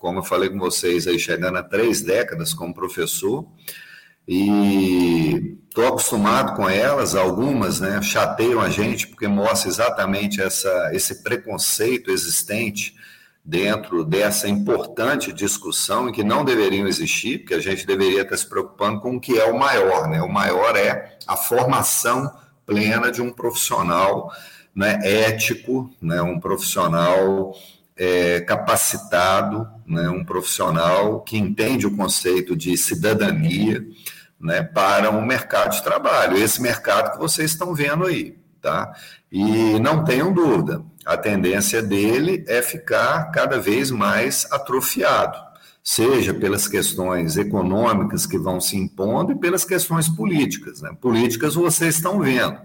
[0.00, 3.46] como eu falei com vocês, aí chegando a três décadas como professor,
[4.26, 11.22] e estou acostumado com elas, algumas né, chateiam a gente porque mostra exatamente essa, esse
[11.22, 12.94] preconceito existente
[13.44, 18.48] dentro dessa importante discussão e que não deveriam existir, porque a gente deveria estar se
[18.48, 20.22] preocupando com o que é o maior, né?
[20.22, 22.32] O maior é a formação
[22.64, 24.32] plena de um profissional
[24.74, 27.54] né, ético, né, um profissional
[27.96, 33.84] é, capacitado, né, um profissional que entende o conceito de cidadania
[34.40, 38.40] né, para um mercado de trabalho, esse mercado que vocês estão vendo aí.
[38.60, 38.94] Tá?
[39.30, 45.38] E não tenham dúvida, a tendência dele é ficar cada vez mais atrofiado,
[45.82, 50.80] seja pelas questões econômicas que vão se impondo e pelas questões políticas.
[50.80, 50.90] Né?
[51.00, 52.58] Políticas vocês estão vendo.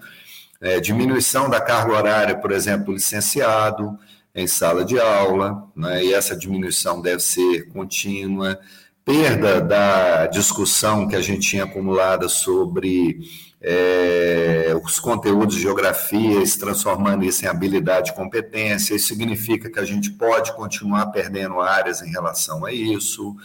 [0.59, 3.97] É, diminuição da carga horária, por exemplo, licenciado,
[4.37, 8.59] em sala de aula, né, e essa diminuição deve ser contínua,
[9.03, 13.19] perda da discussão que a gente tinha acumulada sobre
[13.61, 19.79] é, os conteúdos de geografia, se transformando isso em habilidade e competência, isso significa que
[19.79, 23.35] a gente pode continuar perdendo áreas em relação a isso.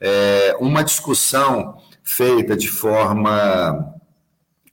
[0.00, 3.94] É, uma discussão feita de forma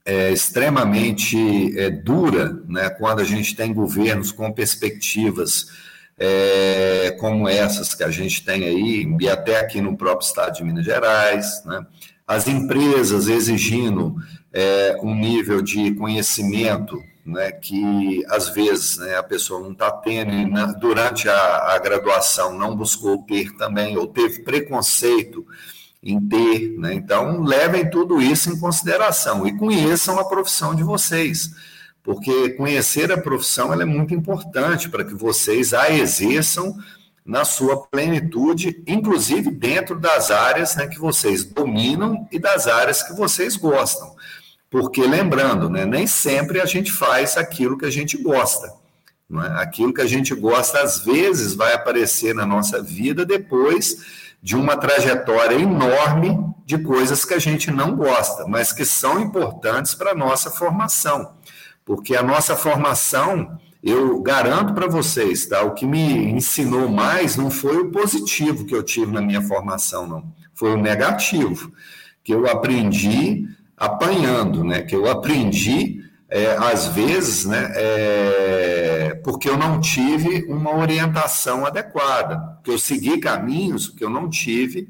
[0.06, 5.68] é, extremamente é, dura, né, quando a gente tem governos com perspectivas
[6.18, 10.64] é, como essas que a gente tem aí, e até aqui no próprio estado de
[10.64, 11.86] Minas Gerais, né,
[12.28, 14.16] as empresas exigindo
[14.54, 20.32] é, um nível de conhecimento né, que às vezes né, a pessoa não está tendo
[20.32, 25.45] e na, durante a, a graduação não buscou ter também, ou teve preconceito
[26.04, 26.78] em ter.
[26.78, 26.93] Né?
[26.93, 31.52] Então, levem tudo isso em consideração e conheçam a profissão de vocês,
[32.04, 36.76] porque conhecer a profissão é muito importante para que vocês a exerçam
[37.24, 43.14] na sua plenitude, inclusive dentro das áreas né, que vocês dominam e das áreas que
[43.14, 44.16] vocês gostam.
[44.72, 48.74] Porque, lembrando, né, nem sempre a gente faz aquilo que a gente gosta.
[49.30, 49.61] É?
[49.61, 54.78] Aquilo que a gente gosta, às vezes, vai aparecer na nossa vida depois de uma
[54.78, 60.15] trajetória enorme de coisas que a gente não gosta, mas que são importantes para a
[60.15, 61.34] nossa formação.
[61.84, 65.61] Porque a nossa formação, eu garanto para vocês, tá?
[65.63, 70.07] O que me ensinou mais não foi o positivo que eu tive na minha formação,
[70.07, 70.24] não.
[70.53, 71.74] Foi o negativo,
[72.24, 73.47] que eu aprendi
[73.82, 74.84] apanhando, né?
[74.84, 82.38] Que eu aprendi é, às vezes, né, é, porque eu não tive uma orientação adequada,
[82.55, 84.88] porque eu segui caminhos que eu não tive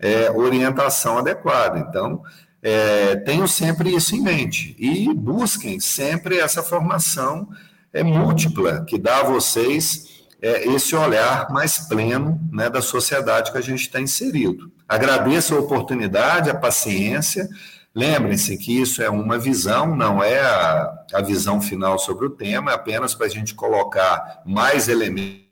[0.00, 1.78] é, orientação adequada.
[1.78, 2.22] Então,
[2.60, 7.48] é, tenham sempre isso em mente e busquem sempre essa formação
[7.92, 13.58] é, múltipla que dá a vocês é, esse olhar mais pleno né, da sociedade que
[13.58, 14.72] a gente está inserido.
[14.88, 17.48] Agradeço a oportunidade, a paciência
[17.94, 22.72] Lembrem-se que isso é uma visão, não é a, a visão final sobre o tema,
[22.72, 25.44] é apenas para a gente colocar mais elementos.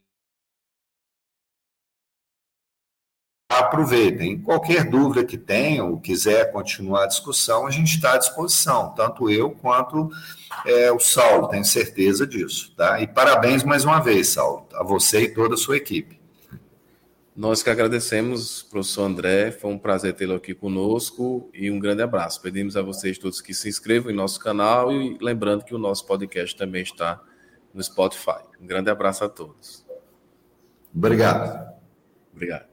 [3.48, 4.40] Aproveitem.
[4.40, 9.50] Qualquer dúvida que tenham, quiser continuar a discussão, a gente está à disposição, tanto eu
[9.50, 10.10] quanto
[10.66, 12.74] é, o Saulo, tenho certeza disso.
[12.74, 13.00] Tá?
[13.00, 16.21] E parabéns mais uma vez, Saulo, a você e toda a sua equipe.
[17.34, 22.42] Nós que agradecemos, professor André, foi um prazer tê-lo aqui conosco e um grande abraço.
[22.42, 26.06] Pedimos a vocês todos que se inscrevam em nosso canal e lembrando que o nosso
[26.06, 27.22] podcast também está
[27.72, 28.42] no Spotify.
[28.60, 29.82] Um grande abraço a todos.
[30.94, 31.72] Obrigado.
[32.34, 32.66] Obrigado.